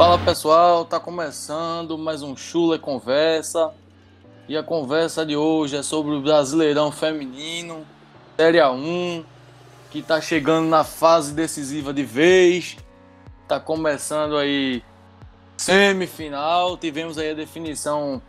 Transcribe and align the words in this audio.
Fala 0.00 0.16
pessoal, 0.16 0.86
tá 0.86 0.98
começando 0.98 1.98
mais 1.98 2.22
um 2.22 2.34
Chula 2.34 2.78
Conversa. 2.78 3.70
E 4.48 4.56
a 4.56 4.62
conversa 4.62 5.26
de 5.26 5.36
hoje 5.36 5.76
é 5.76 5.82
sobre 5.82 6.12
o 6.12 6.22
Brasileirão 6.22 6.90
Feminino, 6.90 7.86
Série 8.34 8.56
A1, 8.56 9.22
que 9.90 10.00
tá 10.00 10.18
chegando 10.18 10.70
na 10.70 10.84
fase 10.84 11.34
decisiva 11.34 11.92
de 11.92 12.02
vez. 12.02 12.78
Tá 13.46 13.60
começando 13.60 14.38
aí 14.38 14.82
semifinal. 15.58 16.78
Tivemos 16.78 17.18
aí 17.18 17.32
a 17.32 17.34
definição 17.34 18.22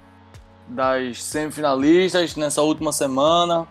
das 0.68 1.24
semifinalistas 1.24 2.36
nessa 2.36 2.62
última 2.62 2.92
semana. 2.92 3.66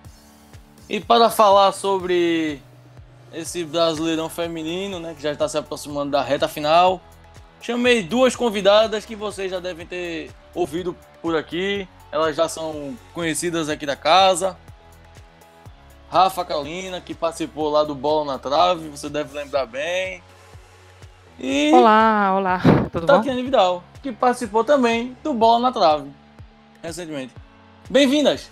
E 0.89 1.01
para 1.01 1.29
falar 1.29 1.73
sobre 1.73 2.63
esse 3.31 3.63
Brasileirão 3.63 4.31
Feminino, 4.31 4.99
né, 4.99 5.13
que 5.15 5.23
já 5.23 5.33
está 5.33 5.47
se 5.47 5.59
aproximando 5.59 6.13
da 6.13 6.23
reta 6.23 6.49
final, 6.49 6.99
chamei 7.61 8.03
duas 8.03 8.35
convidadas 8.35 9.05
que 9.05 9.15
vocês 9.15 9.51
já 9.51 9.61
devem 9.61 9.87
ter 9.87 10.31
ouvido 10.55 10.97
por 11.21 11.37
aqui. 11.37 11.87
Elas 12.11 12.35
já 12.35 12.49
são 12.49 12.97
conhecidas 13.15 13.69
aqui 13.69 13.87
da 13.87 13.97
casa. 13.97 14.57
Rafa 16.11 16.45
Carolina, 16.45 17.01
que 17.01 17.15
participou 17.15 17.71
lá 17.71 17.85
do 17.85 17.95
Bola 17.95 18.33
na 18.33 18.39
Trave, 18.39 18.89
você 18.89 19.09
deve 19.09 19.37
lembrar 19.37 19.67
bem. 19.67 20.23
E 21.39 21.71
olá, 21.73 22.35
olá, 22.37 22.61
tudo 22.93 23.07
Tatiana 23.07 23.39
bom? 23.39 23.45
Vidal, 23.45 23.85
que 24.03 24.13
participou 24.13 24.65
também 24.65 25.17
do 25.23 25.33
Bola 25.33 25.61
na 25.61 25.73
Trave 25.73 26.11
recentemente. 26.83 27.33
Bem-vindas! 27.89 28.51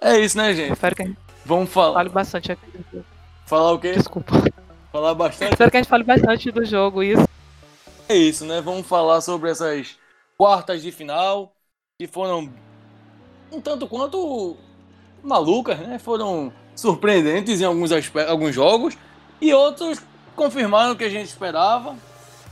É 0.00 0.18
isso, 0.18 0.36
né, 0.36 0.54
gente? 0.54 0.72
Espero 0.72 0.94
que 0.94 1.02
a 1.02 1.06
gente 1.06 1.28
Vamos 1.48 1.70
falar. 1.70 1.94
Fale 1.94 2.08
bastante 2.10 2.52
aqui. 2.52 2.62
Falar 3.46 3.72
o 3.72 3.78
quê? 3.78 3.92
Desculpa. 3.92 4.34
Falar 4.92 5.14
bastante. 5.14 5.52
Espero 5.52 5.70
que 5.70 5.78
a 5.78 5.80
gente 5.80 5.88
fale 5.88 6.04
bastante 6.04 6.50
do 6.50 6.62
jogo, 6.62 7.02
isso. 7.02 7.26
É 8.06 8.14
isso, 8.14 8.44
né? 8.44 8.60
Vamos 8.60 8.86
falar 8.86 9.22
sobre 9.22 9.48
essas 9.48 9.96
quartas 10.36 10.82
de 10.82 10.92
final 10.92 11.54
que 11.98 12.06
foram 12.06 12.52
um 13.50 13.62
tanto 13.62 13.88
quanto 13.88 14.58
malucas, 15.22 15.78
né? 15.78 15.98
Foram 15.98 16.52
surpreendentes 16.76 17.62
em 17.62 17.64
alguns, 17.64 17.90
alguns 18.28 18.54
jogos 18.54 18.94
e 19.40 19.54
outros 19.54 20.02
confirmaram 20.36 20.92
o 20.92 20.96
que 20.96 21.04
a 21.04 21.10
gente 21.10 21.28
esperava. 21.28 21.96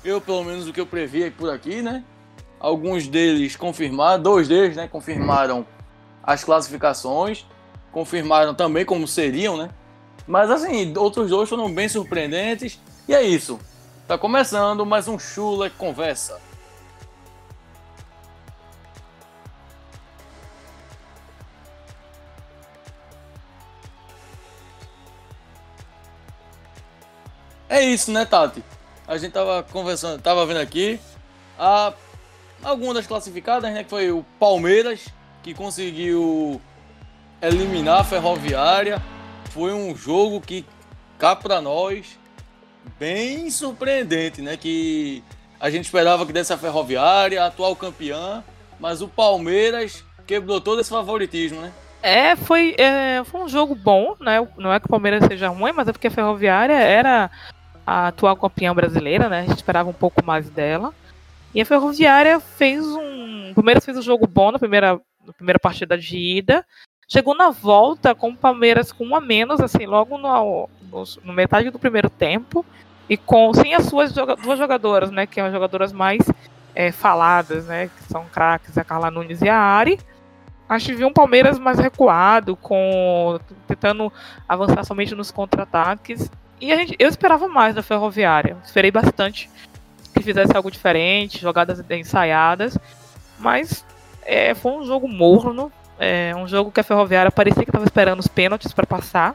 Eu, 0.02 0.22
pelo 0.22 0.42
menos, 0.42 0.66
o 0.66 0.72
que 0.72 0.80
eu 0.80 0.86
previa 0.86 1.30
por 1.30 1.50
aqui, 1.50 1.82
né? 1.82 2.02
Alguns 2.58 3.06
deles 3.06 3.56
confirmaram, 3.56 4.22
dois 4.22 4.48
deles, 4.48 4.74
né? 4.74 4.88
Confirmaram 4.88 5.66
as 6.26 6.42
classificações, 6.42 7.46
confirmaram 7.92 8.54
também 8.54 8.84
como 8.84 9.06
seriam, 9.06 9.56
né? 9.56 9.70
Mas 10.26 10.50
assim, 10.50 10.92
outros 10.98 11.30
dois 11.30 11.48
foram 11.48 11.72
bem 11.72 11.88
surpreendentes. 11.88 12.80
E 13.08 13.14
é 13.14 13.22
isso. 13.22 13.60
Tá 14.08 14.18
começando 14.18 14.84
mais 14.84 15.06
um 15.06 15.18
Chula 15.18 15.70
Conversa. 15.70 16.40
É 27.68 27.84
isso, 27.84 28.10
né, 28.10 28.24
Tati? 28.24 28.64
A 29.06 29.16
gente 29.16 29.32
tava 29.32 29.62
conversando, 29.62 30.20
tava 30.20 30.44
vendo 30.46 30.58
aqui 30.58 30.98
a 31.58 31.92
algumas 32.62 32.94
das 32.94 33.06
classificadas, 33.06 33.72
né, 33.72 33.84
que 33.84 33.90
foi 33.90 34.10
o 34.10 34.24
Palmeiras 34.40 35.06
que 35.46 35.54
conseguiu 35.54 36.60
eliminar 37.40 38.00
a 38.00 38.04
Ferroviária. 38.04 39.00
Foi 39.50 39.72
um 39.72 39.94
jogo 39.94 40.40
que 40.40 40.66
cá 41.18 41.36
para 41.36 41.60
nós 41.60 42.18
bem 42.98 43.48
surpreendente, 43.48 44.42
né, 44.42 44.56
que 44.56 45.22
a 45.60 45.70
gente 45.70 45.84
esperava 45.84 46.26
que 46.26 46.32
desse 46.32 46.52
a 46.52 46.58
Ferroviária, 46.58 47.44
atual 47.44 47.76
campeã, 47.76 48.42
mas 48.80 49.00
o 49.00 49.06
Palmeiras 49.06 50.04
quebrou 50.26 50.60
todo 50.60 50.80
esse 50.80 50.90
favoritismo, 50.90 51.60
né? 51.60 51.72
É, 52.02 52.34
foi, 52.34 52.74
é, 52.76 53.22
foi 53.24 53.40
um 53.40 53.48
jogo 53.48 53.74
bom, 53.74 54.16
né? 54.20 54.46
Não 54.58 54.72
é 54.72 54.80
que 54.80 54.86
o 54.86 54.90
Palmeiras 54.90 55.24
seja 55.26 55.48
ruim, 55.48 55.72
mas 55.72 55.86
é 55.86 55.92
porque 55.92 56.08
a 56.08 56.10
Ferroviária 56.10 56.74
era 56.74 57.30
a 57.86 58.08
atual 58.08 58.36
campeã 58.36 58.74
brasileira, 58.74 59.28
né? 59.28 59.40
A 59.40 59.44
gente 59.44 59.56
esperava 59.56 59.88
um 59.88 59.94
pouco 59.94 60.24
mais 60.24 60.50
dela. 60.50 60.92
E 61.54 61.60
a 61.60 61.64
Ferroviária 61.64 62.38
fez 62.38 62.84
um. 62.84 63.52
Palmeiras 63.54 63.84
fez 63.84 63.96
um 63.96 64.02
jogo 64.02 64.26
bom 64.26 64.52
na 64.52 64.58
primeira 64.58 65.00
na 65.26 65.32
primeira 65.32 65.58
partida 65.58 65.98
de 65.98 66.16
ida. 66.16 66.64
Chegou 67.08 67.34
na 67.34 67.50
volta 67.50 68.14
com 68.14 68.30
o 68.30 68.36
Palmeiras 68.36 68.92
com 68.92 69.06
um 69.06 69.16
a 69.16 69.20
menos, 69.20 69.60
assim, 69.60 69.86
logo 69.86 70.18
no, 70.18 70.68
no, 70.90 71.04
no 71.22 71.32
metade 71.32 71.70
do 71.70 71.78
primeiro 71.78 72.10
tempo. 72.10 72.64
E 73.08 73.16
com 73.16 73.54
sem 73.54 73.74
as 73.74 73.86
suas 73.86 74.12
duas 74.12 74.58
jogadoras, 74.58 75.10
né? 75.10 75.26
Que 75.26 75.36
são 75.36 75.46
as 75.46 75.52
jogadoras 75.52 75.92
mais 75.92 76.20
é, 76.74 76.90
faladas, 76.90 77.66
né? 77.66 77.88
Que 77.88 78.02
são 78.12 78.24
craques, 78.26 78.76
a 78.76 78.82
Carla 78.82 79.10
Nunes 79.10 79.40
e 79.42 79.48
a 79.48 79.56
Ari. 79.56 79.98
A 80.68 80.78
gente 80.78 80.94
viu 80.96 81.06
um 81.06 81.12
Palmeiras 81.12 81.58
mais 81.58 81.78
recuado, 81.78 82.56
com 82.56 83.38
tentando 83.68 84.12
avançar 84.48 84.84
somente 84.84 85.14
nos 85.14 85.30
contra-ataques. 85.30 86.28
E 86.60 86.72
a 86.72 86.76
gente, 86.76 86.96
eu 86.98 87.08
esperava 87.08 87.46
mais 87.46 87.74
da 87.74 87.82
Ferroviária. 87.82 88.56
Esperei 88.64 88.90
bastante 88.90 89.48
que 90.12 90.22
fizesse 90.22 90.56
algo 90.56 90.70
diferente, 90.70 91.40
jogadas 91.40 91.82
ensaiadas. 91.90 92.76
Mas 93.38 93.84
é, 94.26 94.54
foi 94.54 94.72
um 94.72 94.84
jogo 94.84 95.08
morno, 95.08 95.70
é, 95.98 96.34
um 96.36 96.46
jogo 96.46 96.70
que 96.70 96.80
a 96.80 96.84
Ferroviária 96.84 97.30
parecia 97.30 97.62
que 97.62 97.70
estava 97.70 97.84
esperando 97.84 98.18
os 98.18 98.26
pênaltis 98.26 98.72
para 98.72 98.84
passar. 98.84 99.34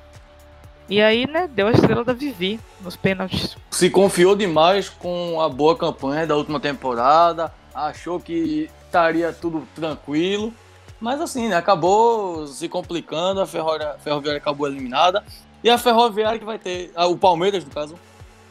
E 0.90 1.02
aí, 1.02 1.26
né, 1.26 1.48
deu 1.48 1.68
a 1.68 1.72
estrela 1.72 2.04
da 2.04 2.12
Vivi 2.12 2.60
nos 2.82 2.98
pênaltis. 2.98 3.56
Se 3.72 3.90
confiou 3.90 4.36
demais 4.36 4.90
com 4.90 5.40
a 5.40 5.48
boa 5.48 5.78
campanha 5.78 6.28
da 6.28 6.36
última 6.36 6.60
temporada, 6.60 7.54
achou 7.74 8.20
que 8.20 8.70
estaria 8.86 9.32
tudo 9.32 9.66
tranquilo, 9.74 10.54
mas 11.00 11.22
assim, 11.22 11.48
né, 11.48 11.56
acabou 11.56 12.46
se 12.46 12.68
complicando, 12.68 13.40
a 13.40 13.48
Ferroviária, 13.48 13.96
a 13.96 13.98
Ferroviária 13.98 14.38
acabou 14.38 14.68
eliminada. 14.68 15.24
E 15.64 15.70
a 15.70 15.78
Ferroviária 15.78 16.38
que 16.38 16.46
vai 16.46 16.60
ter, 16.60 16.92
ah, 16.94 17.08
o 17.08 17.18
Palmeiras 17.18 17.64
no 17.64 17.72
caso, 17.72 17.98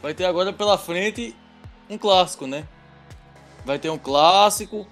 vai 0.02 0.14
ter 0.14 0.24
agora 0.24 0.52
pela 0.52 0.78
frente 0.78 1.36
um 1.90 1.98
clássico, 1.98 2.46
né? 2.46 2.64
Vai 3.66 3.78
ter 3.78 3.90
um 3.90 3.98
clássico, 3.98 4.86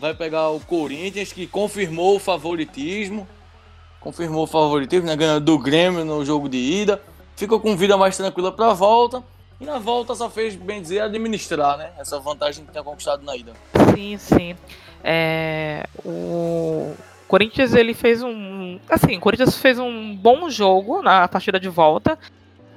vai 0.00 0.14
pegar 0.14 0.48
o 0.50 0.60
Corinthians, 0.60 1.32
que 1.32 1.46
confirmou 1.46 2.16
o 2.16 2.18
favoritismo. 2.18 3.26
Confirmou 4.00 4.44
o 4.44 4.46
favoritismo, 4.46 5.06
né? 5.06 5.16
Ganhando 5.16 5.44
do 5.44 5.58
Grêmio 5.58 6.04
no 6.04 6.24
jogo 6.24 6.48
de 6.48 6.56
ida. 6.56 7.02
Ficou 7.36 7.60
com 7.60 7.76
vida 7.76 7.96
mais 7.96 8.16
tranquila 8.16 8.52
para 8.52 8.70
a 8.70 8.74
volta. 8.74 9.22
E 9.60 9.64
na 9.64 9.78
volta 9.78 10.14
só 10.14 10.30
fez, 10.30 10.54
bem 10.54 10.80
dizer, 10.80 11.00
administrar, 11.00 11.76
né? 11.76 11.90
Essa 11.98 12.20
vantagem 12.20 12.64
que 12.64 12.70
tinha 12.70 12.84
conquistado 12.84 13.24
na 13.24 13.36
ida. 13.36 13.52
Sim, 13.94 14.16
sim. 14.16 14.56
É, 15.02 15.84
o 16.04 16.94
Corinthians, 17.26 17.74
ele 17.74 17.92
fez 17.92 18.22
um... 18.22 18.78
Assim, 18.88 19.16
o 19.16 19.20
Corinthians 19.20 19.58
fez 19.58 19.78
um 19.78 20.14
bom 20.14 20.48
jogo 20.48 21.02
na 21.02 21.26
partida 21.26 21.58
de 21.58 21.68
volta 21.68 22.16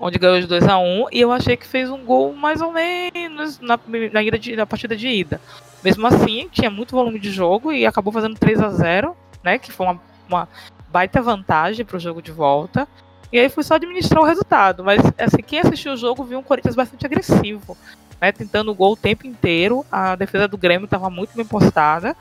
onde 0.02 0.18
ganhou 0.18 0.42
de 0.42 0.48
2 0.48 0.68
a 0.68 0.80
1 0.80 1.06
e 1.12 1.22
eu 1.22 1.32
achei 1.32 1.56
que 1.56 1.68
fez 1.68 1.90
um 1.90 2.04
gol 2.04 2.34
mais 2.34 2.60
ou 2.60 2.72
menos 2.72 3.60
na, 3.60 3.80
na, 4.12 4.24
ida 4.24 4.38
de, 4.40 4.56
na 4.56 4.66
partida 4.66 4.98
de 4.98 5.08
ida. 5.08 5.40
Mesmo 5.84 6.08
assim, 6.08 6.50
tinha 6.52 6.72
muito 6.72 6.96
volume 6.96 7.20
de 7.20 7.32
jogo 7.32 7.72
e 7.72 7.86
acabou 7.86 8.12
fazendo 8.12 8.38
3 8.38 8.60
a 8.62 8.70
0 8.70 9.16
né? 9.44 9.60
Que 9.60 9.72
foi 9.72 9.86
uma, 9.86 10.02
uma 10.28 10.50
baita 10.90 11.22
vantagem 11.22 11.86
para 11.86 11.98
o 11.98 12.00
jogo 12.00 12.22
de 12.22 12.32
volta. 12.32 12.88
E 13.32 13.40
aí 13.40 13.48
foi 13.48 13.64
só 13.64 13.76
administrar 13.76 14.22
o 14.22 14.26
resultado. 14.26 14.84
Mas 14.84 15.02
assim, 15.18 15.42
quem 15.46 15.60
assistiu 15.60 15.94
o 15.94 15.98
jogo 15.98 16.24
viu 16.24 16.40
um 16.40 16.44
Corinthians 16.44 16.76
bastante 16.76 17.06
agressivo, 17.06 17.78
né? 18.20 18.32
Tentando 18.32 18.72
o 18.72 18.76
gol 18.76 18.94
o 18.94 18.98
tempo 18.98 19.28
inteiro. 19.28 19.86
A 19.92 20.16
defesa 20.16 20.48
do 20.48 20.58
Grêmio 20.58 20.86
estava 20.86 21.10
muito 21.10 21.36
bem 21.36 21.46
postada. 21.46 22.16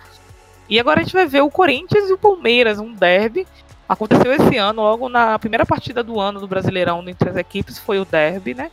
E 0.68 0.78
agora 0.78 1.00
a 1.00 1.02
gente 1.02 1.14
vai 1.14 1.26
ver 1.26 1.40
o 1.40 1.50
Corinthians 1.50 2.08
e 2.08 2.12
o 2.12 2.18
Palmeiras, 2.18 2.78
um 2.78 2.92
derby. 2.92 3.46
Aconteceu 3.90 4.32
esse 4.32 4.56
ano, 4.56 4.82
logo 4.82 5.08
na 5.08 5.36
primeira 5.36 5.66
partida 5.66 6.00
do 6.00 6.20
ano 6.20 6.38
do 6.38 6.46
Brasileirão 6.46 7.02
entre 7.08 7.28
as 7.28 7.36
equipes, 7.36 7.76
foi 7.76 7.98
o 7.98 8.04
derby, 8.04 8.54
né? 8.54 8.70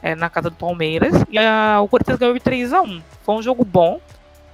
É, 0.00 0.14
na 0.14 0.30
casa 0.30 0.48
do 0.48 0.54
Palmeiras. 0.54 1.12
E 1.28 1.36
a, 1.36 1.80
o 1.82 1.88
Corinthians 1.88 2.20
ganhou 2.20 2.34
de 2.34 2.38
3 2.38 2.72
a 2.72 2.80
1 2.80 3.02
Foi 3.24 3.34
um 3.34 3.42
jogo 3.42 3.64
bom. 3.64 4.00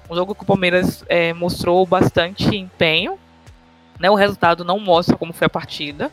Um 0.08 0.16
jogo 0.16 0.34
que 0.34 0.42
o 0.42 0.46
Palmeiras 0.46 1.04
é, 1.06 1.34
mostrou 1.34 1.84
bastante 1.84 2.56
empenho. 2.56 3.18
Né, 3.98 4.08
o 4.08 4.14
resultado 4.14 4.64
não 4.64 4.78
mostra 4.78 5.18
como 5.18 5.34
foi 5.34 5.48
a 5.48 5.50
partida. 5.50 6.10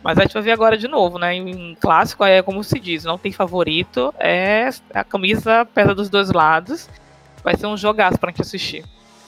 Mas 0.00 0.16
a 0.16 0.22
gente 0.22 0.34
vai 0.34 0.42
ver 0.44 0.52
agora 0.52 0.78
de 0.78 0.86
novo, 0.86 1.18
né? 1.18 1.34
Em 1.34 1.74
clássico 1.80 2.24
é 2.24 2.40
como 2.40 2.62
se 2.62 2.78
diz, 2.78 3.02
não 3.02 3.18
tem 3.18 3.32
favorito, 3.32 4.14
é 4.16 4.70
a 4.94 5.02
camisa 5.02 5.64
pesa 5.74 5.92
dos 5.92 6.08
dois 6.08 6.30
lados. 6.30 6.88
Vai 7.42 7.56
ser 7.56 7.66
um 7.66 7.76
jogaço 7.76 8.16
pra 8.16 8.30
gente 8.30 8.42
assistir. 8.42 8.84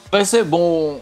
Vai 0.09 0.23
ser 0.23 0.45
bom 0.45 1.01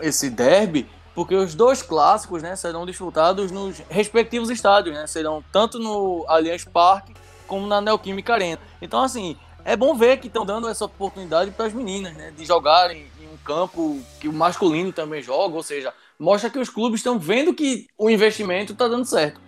esse 0.00 0.30
derby, 0.30 0.86
porque 1.18 1.34
os 1.34 1.52
dois 1.52 1.82
clássicos, 1.82 2.44
né, 2.44 2.54
serão 2.54 2.86
disputados 2.86 3.50
nos 3.50 3.82
respectivos 3.90 4.50
estádios, 4.50 4.94
né? 4.94 5.04
Serão 5.08 5.42
tanto 5.50 5.76
no 5.76 6.24
Allianz 6.28 6.64
Parque 6.64 7.12
como 7.44 7.66
na 7.66 7.80
Neoquímica 7.80 8.34
Arena. 8.34 8.60
Então, 8.80 9.02
assim, 9.02 9.36
é 9.64 9.76
bom 9.76 9.96
ver 9.96 10.18
que 10.18 10.28
estão 10.28 10.46
dando 10.46 10.68
essa 10.68 10.84
oportunidade 10.84 11.50
para 11.50 11.66
as 11.66 11.72
meninas, 11.72 12.14
né? 12.14 12.32
De 12.36 12.46
jogarem 12.46 13.08
em 13.20 13.26
um 13.26 13.36
campo 13.38 14.00
que 14.20 14.28
o 14.28 14.32
masculino 14.32 14.92
também 14.92 15.20
joga, 15.20 15.56
ou 15.56 15.62
seja, 15.64 15.92
mostra 16.16 16.48
que 16.48 16.58
os 16.60 16.70
clubes 16.70 17.00
estão 17.00 17.18
vendo 17.18 17.52
que 17.52 17.88
o 17.98 18.08
investimento 18.08 18.72
está 18.72 18.86
dando 18.86 19.04
certo. 19.04 19.40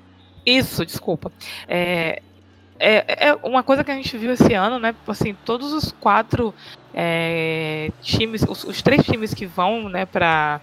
Isso, 0.45 0.85
desculpa. 0.85 1.31
É, 1.69 2.21
é, 2.81 3.29
é, 3.29 3.35
uma 3.45 3.63
coisa 3.63 3.85
que 3.85 3.93
a 3.93 3.95
gente 3.95 4.19
viu 4.19 4.33
esse 4.33 4.55
ano, 4.55 4.81
né? 4.81 4.93
Assim, 5.07 5.37
todos 5.45 5.73
os 5.73 5.93
quatro 5.93 6.53
é, 6.93 7.93
times, 8.03 8.43
os, 8.43 8.65
os, 8.65 8.83
três 8.83 9.05
times 9.05 9.33
que 9.33 9.47
vão, 9.47 9.89
né, 9.89 10.05
para 10.05 10.61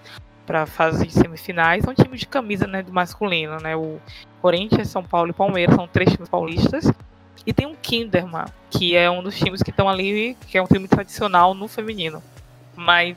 para 0.48 0.66
fase 0.66 1.06
de 1.06 1.12
semifinais 1.12 1.84
são 1.84 1.94
times 1.94 2.22
de 2.22 2.26
camisa, 2.26 2.66
né, 2.66 2.82
do 2.82 2.94
masculino, 2.94 3.58
né? 3.60 3.76
O 3.76 4.00
Corinthians, 4.42 4.88
São 4.88 5.04
Paulo 5.04 5.30
e 5.30 5.34
Palmeiras 5.34 5.76
são 5.76 5.88
três 5.88 6.10
times 6.10 6.30
paulistas. 6.30 6.90
E 7.46 7.54
tem 7.54 7.68
um 7.68 7.76
Kinderman, 7.76 8.46
que 8.70 8.96
é 8.96 9.12
um 9.12 9.22
dos 9.22 9.38
times 9.38 9.62
que 9.62 9.70
estão 9.70 9.88
ali, 9.88 10.38
que 10.48 10.58
é 10.58 10.62
um 10.62 10.66
time 10.66 10.88
tradicional 10.88 11.54
no 11.54 11.68
feminino. 11.68 12.24
Mas 12.76 13.16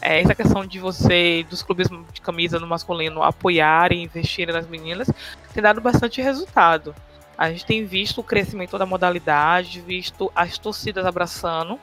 é, 0.00 0.20
essa 0.20 0.34
questão 0.34 0.64
de 0.64 0.78
você, 0.78 1.44
dos 1.50 1.62
clubes 1.62 1.88
de 2.12 2.20
camisa 2.20 2.60
no 2.60 2.66
masculino, 2.66 3.22
apoiarem, 3.22 4.04
investirem 4.04 4.54
nas 4.54 4.68
meninas, 4.68 5.10
tem 5.52 5.62
dado 5.62 5.80
bastante 5.80 6.22
resultado. 6.22 6.94
A 7.36 7.50
gente 7.50 7.66
tem 7.66 7.84
visto 7.84 8.20
o 8.20 8.24
crescimento 8.24 8.78
da 8.78 8.86
modalidade, 8.86 9.80
visto 9.80 10.30
as 10.34 10.58
torcidas 10.58 11.06
abraçando. 11.06 11.78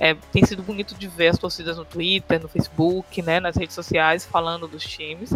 É, 0.00 0.14
tem 0.32 0.44
sido 0.44 0.62
bonito 0.62 0.94
de 0.94 1.06
ver 1.06 1.28
as 1.28 1.38
torcidas 1.38 1.76
no 1.76 1.84
Twitter, 1.84 2.40
no 2.40 2.48
Facebook, 2.48 3.22
né, 3.22 3.38
nas 3.40 3.56
redes 3.56 3.74
sociais, 3.74 4.24
falando 4.24 4.66
dos 4.66 4.82
times. 4.82 5.32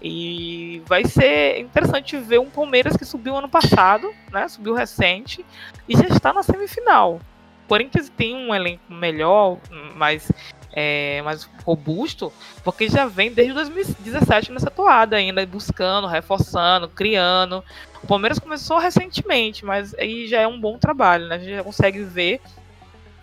E 0.00 0.80
vai 0.86 1.04
ser 1.04 1.58
interessante 1.58 2.16
ver 2.16 2.38
um 2.38 2.48
Palmeiras 2.48 2.96
que 2.96 3.04
subiu 3.04 3.36
ano 3.36 3.48
passado, 3.48 4.12
né? 4.30 4.46
Subiu 4.46 4.72
recente 4.72 5.44
e 5.88 5.96
já 5.96 6.06
está 6.06 6.32
na 6.32 6.42
semifinal. 6.42 7.20
O 7.64 7.68
Corinthians 7.68 8.08
tem 8.08 8.34
um 8.34 8.54
elenco 8.54 8.82
melhor, 8.88 9.58
mais, 9.96 10.30
é, 10.72 11.20
mais 11.22 11.50
robusto, 11.66 12.32
porque 12.62 12.88
já 12.88 13.06
vem 13.06 13.32
desde 13.32 13.52
2017 13.52 14.52
nessa 14.52 14.70
toada 14.70 15.16
ainda, 15.16 15.44
buscando, 15.44 16.06
reforçando, 16.06 16.88
criando. 16.88 17.62
O 18.02 18.06
Palmeiras 18.06 18.38
começou 18.38 18.78
recentemente, 18.78 19.64
mas 19.64 19.92
aí 19.94 20.28
já 20.28 20.40
é 20.40 20.46
um 20.46 20.60
bom 20.60 20.78
trabalho, 20.78 21.26
né? 21.26 21.34
A 21.34 21.38
gente 21.38 21.56
já 21.56 21.64
consegue 21.64 22.04
ver 22.04 22.40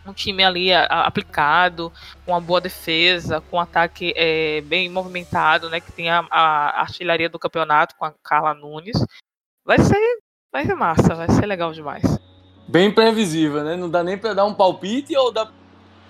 um 0.06 0.14
time 0.14 0.44
ali 0.44 0.74
a, 0.74 0.86
a, 0.86 1.08
aplicado, 1.08 1.92
com 2.26 2.32
uma 2.32 2.42
boa 2.42 2.62
defesa, 2.62 3.42
com 3.42 3.58
um 3.58 3.60
ataque 3.60 4.14
é, 4.16 4.62
bem 4.62 4.90
movimentado, 4.90 5.70
né? 5.70 5.80
Que 5.80 5.92
tem 5.92 6.10
a, 6.10 6.26
a, 6.30 6.82
artilharia 6.82 7.30
do 7.30 7.40
campeonato 7.40 7.96
com 7.96 8.06
a 8.06 8.14
Carla 8.24 8.54
Nunes. 8.54 8.98
Vai 9.66 9.80
ser, 9.80 10.20
vai 10.52 10.66
ser 10.66 10.76
massa, 10.76 11.16
vai 11.16 11.30
ser 11.30 11.46
legal 11.46 11.72
demais. 11.72 12.04
Bem 12.68 12.92
previsível, 12.92 13.64
né? 13.64 13.76
Não 13.76 13.90
dá 13.90 14.04
nem 14.04 14.18
para 14.18 14.34
dar 14.34 14.46
um 14.46 14.54
palpite 14.54 15.16
ou 15.16 15.32
dá 15.32 15.50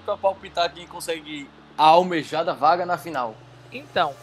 para 0.05 0.17
palpitar 0.17 0.73
quem 0.73 0.87
consegue 0.87 1.49
a 1.77 1.83
almejada 1.83 2.53
vaga 2.53 2.85
na 2.85 2.97
final? 2.97 3.35
Então, 3.71 4.13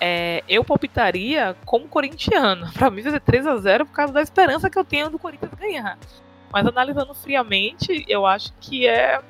é, 0.00 0.42
eu 0.48 0.64
palpitaria 0.64 1.56
como 1.64 1.88
corintiano. 1.88 2.70
Para 2.74 2.90
mim 2.90 3.02
vai 3.02 3.12
ser 3.12 3.20
3 3.20 3.46
a 3.46 3.56
0 3.56 3.86
por 3.86 3.92
causa 3.92 4.12
da 4.12 4.20
esperança 4.20 4.68
que 4.68 4.78
eu 4.78 4.84
tenho 4.84 5.08
do 5.08 5.18
Corinthians 5.18 5.54
ganhar. 5.54 5.98
Mas 6.52 6.66
analisando 6.66 7.14
friamente, 7.14 8.04
eu 8.06 8.26
acho 8.26 8.52
que 8.60 8.86
é, 8.86 9.20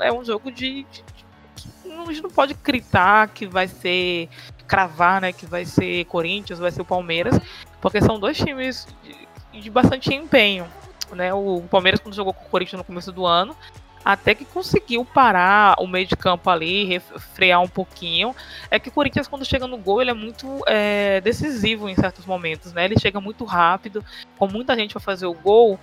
é 0.00 0.12
um 0.12 0.24
jogo 0.24 0.52
de, 0.52 0.84
de, 0.84 1.04
A 1.90 2.04
gente 2.06 2.22
não 2.22 2.30
pode 2.30 2.54
gritar 2.54 3.28
que 3.28 3.46
vai 3.46 3.66
ser. 3.66 4.28
cravar, 4.68 5.20
né? 5.20 5.32
Que 5.32 5.46
vai 5.46 5.64
ser 5.64 6.04
Corinthians, 6.04 6.58
vai 6.58 6.70
ser 6.70 6.82
o 6.82 6.84
Palmeiras, 6.84 7.38
porque 7.80 8.00
são 8.00 8.20
dois 8.20 8.36
times 8.36 8.86
de, 9.52 9.60
de 9.60 9.70
bastante 9.70 10.14
empenho. 10.14 10.66
Né? 11.12 11.34
O 11.34 11.62
Palmeiras, 11.68 12.00
quando 12.00 12.14
jogou 12.14 12.32
com 12.32 12.44
o 12.44 12.48
Corinthians 12.48 12.78
no 12.78 12.84
começo 12.84 13.10
do 13.10 13.26
ano, 13.26 13.56
até 14.04 14.34
que 14.34 14.44
conseguiu 14.44 15.04
parar 15.04 15.74
o 15.78 15.86
meio 15.86 16.06
de 16.06 16.16
campo 16.16 16.48
ali, 16.48 17.00
frear 17.34 17.60
um 17.60 17.68
pouquinho. 17.68 18.34
É 18.70 18.78
que 18.78 18.88
o 18.88 18.92
Corinthians, 18.92 19.28
quando 19.28 19.44
chega 19.44 19.66
no 19.66 19.76
gol, 19.76 20.00
ele 20.00 20.10
é 20.10 20.14
muito 20.14 20.62
é, 20.66 21.20
decisivo 21.20 21.88
em 21.88 21.94
certos 21.94 22.24
momentos, 22.24 22.72
né? 22.72 22.84
Ele 22.84 22.98
chega 22.98 23.20
muito 23.20 23.44
rápido, 23.44 24.04
com 24.38 24.46
muita 24.46 24.74
gente 24.74 24.92
para 24.92 25.00
fazer 25.00 25.26
o 25.26 25.34
gol, 25.34 25.78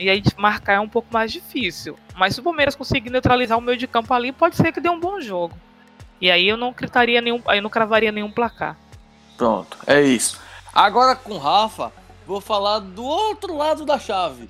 e 0.00 0.08
aí 0.08 0.22
marcar 0.38 0.72
é 0.74 0.80
um 0.80 0.88
pouco 0.88 1.12
mais 1.12 1.30
difícil. 1.30 1.96
Mas 2.16 2.34
se 2.34 2.40
o 2.40 2.42
Palmeiras 2.42 2.74
conseguir 2.74 3.10
neutralizar 3.10 3.58
o 3.58 3.60
meio 3.60 3.76
de 3.76 3.86
campo 3.86 4.12
ali, 4.14 4.32
pode 4.32 4.56
ser 4.56 4.72
que 4.72 4.80
dê 4.80 4.88
um 4.88 4.98
bom 4.98 5.20
jogo. 5.20 5.54
E 6.18 6.30
aí 6.30 6.48
eu 6.48 6.56
não 6.56 6.72
gritaria 6.72 7.20
nenhum, 7.20 7.42
aí 7.46 7.58
eu 7.58 7.62
não 7.62 7.68
cravaria 7.68 8.10
nenhum 8.10 8.30
placar. 8.30 8.78
Pronto, 9.36 9.76
é 9.86 10.00
isso. 10.00 10.40
Agora 10.72 11.14
com 11.14 11.34
o 11.34 11.38
Rafa, 11.38 11.92
vou 12.26 12.40
falar 12.40 12.78
do 12.78 13.04
outro 13.04 13.54
lado 13.54 13.84
da 13.84 13.98
chave. 13.98 14.48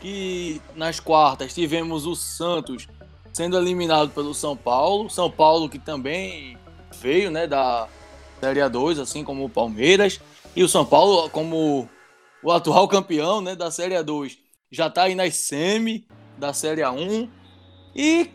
Que 0.00 0.62
nas 0.76 1.00
quartas 1.00 1.52
tivemos 1.52 2.06
o 2.06 2.14
Santos 2.14 2.86
sendo 3.32 3.58
eliminado 3.58 4.10
pelo 4.10 4.32
São 4.32 4.56
Paulo. 4.56 5.10
São 5.10 5.28
Paulo 5.28 5.68
que 5.68 5.78
também 5.78 6.56
veio, 7.00 7.32
né, 7.32 7.48
da 7.48 7.88
Série 8.40 8.60
A2, 8.60 9.00
assim 9.00 9.24
como 9.24 9.44
o 9.44 9.50
Palmeiras. 9.50 10.20
E 10.54 10.62
o 10.62 10.68
São 10.68 10.84
Paulo, 10.84 11.28
como 11.30 11.88
o 12.42 12.52
atual 12.52 12.86
campeão, 12.86 13.40
né, 13.40 13.56
da 13.56 13.72
Série 13.72 13.94
A2, 13.94 14.43
já 14.74 14.88
está 14.88 15.04
aí 15.04 15.14
nas 15.14 15.36
semi 15.36 16.04
da 16.36 16.52
Série 16.52 16.82
A1 16.82 17.28
e 17.94 18.30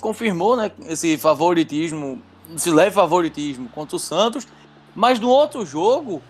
confirmou 0.00 0.56
né, 0.56 0.70
esse 0.86 1.18
favoritismo, 1.18 2.22
esse 2.54 2.70
leve 2.70 2.92
favoritismo 2.92 3.68
contra 3.68 3.96
o 3.96 3.98
Santos, 3.98 4.48
mas 4.94 5.20
no 5.20 5.28
outro 5.28 5.64
jogo 5.66 6.22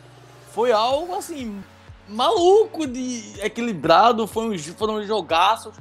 foi 0.52 0.72
algo 0.72 1.14
assim 1.14 1.62
maluco 2.08 2.86
de 2.86 3.22
equilibrado, 3.40 4.26
foi 4.26 4.48
um, 4.48 4.58
foram 4.58 5.02
jogaços, 5.06 5.74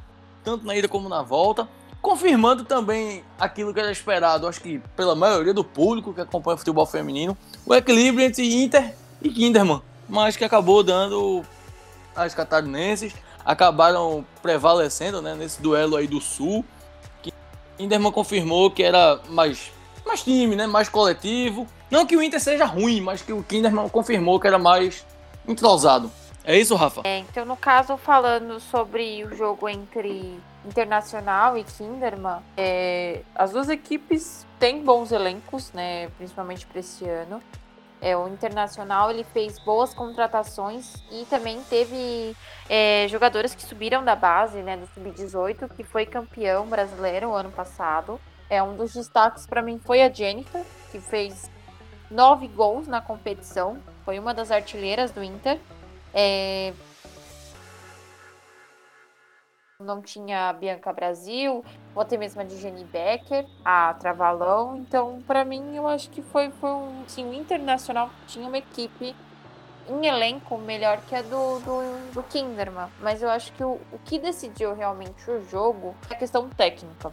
tanto 0.43 0.65
na 0.65 0.75
ida 0.75 0.87
como 0.87 1.09
na 1.09 1.21
volta, 1.21 1.67
confirmando 2.01 2.63
também 2.63 3.23
aquilo 3.39 3.73
que 3.73 3.79
era 3.79 3.91
esperado, 3.91 4.47
acho 4.47 4.61
que 4.61 4.79
pela 4.95 5.15
maioria 5.15 5.53
do 5.53 5.63
público 5.63 6.13
que 6.13 6.21
acompanha 6.21 6.55
o 6.55 6.57
futebol 6.59 6.85
feminino, 6.85 7.37
o 7.65 7.73
equilíbrio 7.73 8.25
entre 8.25 8.63
Inter 8.63 8.93
e 9.21 9.29
Kinderman, 9.29 9.81
mas 10.07 10.37
que 10.37 10.43
acabou 10.43 10.83
dando 10.83 11.43
as 12.15 12.33
catarinenses 12.33 13.13
acabaram 13.45 14.25
prevalecendo 14.41 15.21
né, 15.21 15.35
nesse 15.35 15.61
duelo 15.61 15.95
aí 15.95 16.07
do 16.07 16.21
Sul. 16.21 16.63
Que 17.21 17.33
Inderman 17.77 18.11
confirmou 18.11 18.71
que 18.71 18.83
era 18.83 19.19
mais, 19.29 19.71
mais 20.05 20.23
time, 20.23 20.55
né, 20.55 20.67
mais 20.67 20.89
coletivo. 20.89 21.67
Não 21.89 22.05
que 22.05 22.15
o 22.15 22.23
Inter 22.23 22.39
seja 22.39 22.65
ruim, 22.65 23.01
mas 23.01 23.21
que 23.21 23.31
o 23.31 23.43
Kinderman 23.43 23.89
confirmou 23.89 24.39
que 24.39 24.47
era 24.47 24.57
mais 24.57 25.05
entrosado. 25.47 26.11
É 26.45 26.57
isso, 26.57 26.75
Rafa? 26.75 27.01
É, 27.05 27.19
então, 27.19 27.45
no 27.45 27.55
caso, 27.55 27.95
falando 27.95 28.59
sobre 28.59 29.23
o 29.23 29.35
jogo 29.35 29.69
entre 29.69 30.37
Internacional 30.65 31.57
e 31.57 31.63
Kinderman, 31.63 32.39
é, 32.57 33.21
as 33.35 33.51
duas 33.51 33.69
equipes 33.69 34.45
têm 34.59 34.81
bons 34.83 35.11
elencos, 35.11 35.71
né, 35.71 36.09
principalmente 36.17 36.65
para 36.65 36.79
esse 36.79 37.07
ano. 37.07 37.41
É, 38.03 38.17
o 38.17 38.27
Internacional 38.27 39.09
ele 39.09 39.23
fez 39.23 39.57
boas 39.57 39.93
contratações 39.93 41.01
e 41.09 41.23
também 41.29 41.63
teve 41.69 42.35
é, 42.69 43.07
jogadores 43.07 43.55
que 43.55 43.63
subiram 43.63 44.03
da 44.03 44.13
base, 44.13 44.57
né, 44.61 44.75
do 44.75 44.85
sub-18, 44.87 45.73
que 45.73 45.85
foi 45.85 46.05
campeão 46.05 46.67
brasileiro 46.67 47.33
ano 47.33 47.49
passado. 47.49 48.19
É 48.49 48.61
um 48.61 48.75
dos 48.75 48.93
destaques 48.93 49.47
para 49.47 49.61
mim 49.61 49.79
foi 49.79 50.01
a 50.01 50.11
Jennifer, 50.11 50.65
que 50.91 50.99
fez 50.99 51.49
nove 52.11 52.45
gols 52.49 52.87
na 52.87 52.99
competição, 52.99 53.77
foi 54.03 54.19
uma 54.19 54.33
das 54.33 54.51
artilheiras 54.51 55.11
do 55.11 55.23
Inter. 55.23 55.57
É, 56.13 56.73
não 59.83 60.01
tinha 60.01 60.49
a 60.49 60.53
Bianca 60.53 60.91
Brasil, 60.91 61.63
ou 61.93 62.01
até 62.01 62.17
mesmo 62.17 62.41
a 62.41 62.43
de 62.43 62.57
Jenny 62.57 62.83
Becker, 62.85 63.45
a 63.63 63.93
Travalão. 63.93 64.77
Então, 64.77 65.21
para 65.27 65.45
mim, 65.45 65.75
eu 65.75 65.87
acho 65.87 66.09
que 66.09 66.21
foi, 66.21 66.49
foi 66.51 66.71
um. 66.71 67.03
Sim, 67.07 67.29
o 67.29 67.33
Internacional 67.33 68.09
tinha 68.27 68.47
uma 68.47 68.57
equipe 68.57 69.15
em 69.89 70.05
elenco 70.05 70.57
melhor 70.57 71.01
que 71.01 71.15
a 71.15 71.21
do, 71.21 71.59
do, 71.59 72.11
do 72.13 72.23
Kinderman. 72.23 72.87
Mas 73.01 73.21
eu 73.21 73.29
acho 73.29 73.51
que 73.53 73.63
o, 73.63 73.79
o 73.91 73.99
que 74.05 74.17
decidiu 74.17 74.73
realmente 74.73 75.29
o 75.29 75.43
jogo 75.45 75.95
é 76.09 76.13
a 76.13 76.17
questão 76.17 76.49
técnica. 76.49 77.11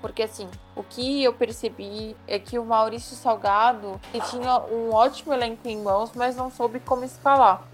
Porque 0.00 0.22
assim, 0.22 0.48
o 0.74 0.82
que 0.82 1.22
eu 1.22 1.32
percebi 1.32 2.16
é 2.26 2.38
que 2.38 2.58
o 2.58 2.64
Maurício 2.64 3.14
Salgado 3.14 4.00
tinha 4.30 4.58
um 4.60 4.94
ótimo 4.94 5.32
elenco 5.32 5.68
em 5.68 5.82
mãos, 5.82 6.12
mas 6.14 6.36
não 6.36 6.50
soube 6.50 6.80
como 6.80 7.04
escalar. 7.04 7.69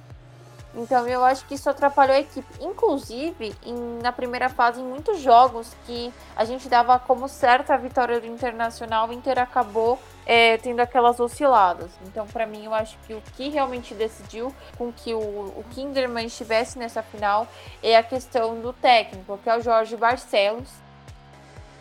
Então 0.76 1.08
eu 1.08 1.24
acho 1.24 1.46
que 1.46 1.54
isso 1.54 1.70
atrapalhou 1.70 2.14
a 2.14 2.20
equipe. 2.20 2.46
Inclusive, 2.60 3.54
em, 3.64 3.98
na 4.02 4.12
primeira 4.12 4.50
fase, 4.50 4.80
em 4.80 4.84
muitos 4.84 5.20
jogos 5.20 5.74
que 5.86 6.12
a 6.36 6.44
gente 6.44 6.68
dava 6.68 6.98
como 6.98 7.26
certa 7.28 7.74
a 7.74 7.76
vitória 7.78 8.20
do 8.20 8.26
Internacional, 8.26 9.08
o 9.08 9.12
Inter 9.12 9.38
acabou 9.38 9.98
é, 10.26 10.58
tendo 10.58 10.80
aquelas 10.80 11.18
osciladas. 11.18 11.90
Então, 12.04 12.26
para 12.26 12.46
mim, 12.46 12.66
eu 12.66 12.74
acho 12.74 12.98
que 13.06 13.14
o 13.14 13.22
que 13.36 13.48
realmente 13.48 13.94
decidiu 13.94 14.54
com 14.76 14.92
que 14.92 15.14
o, 15.14 15.18
o 15.18 15.64
Kinderman 15.70 16.26
estivesse 16.26 16.78
nessa 16.78 17.02
final 17.02 17.48
é 17.82 17.96
a 17.96 18.02
questão 18.02 18.60
do 18.60 18.74
técnico, 18.74 19.38
que 19.38 19.48
é 19.48 19.56
o 19.56 19.62
Jorge 19.62 19.96
Barcelos. 19.96 20.68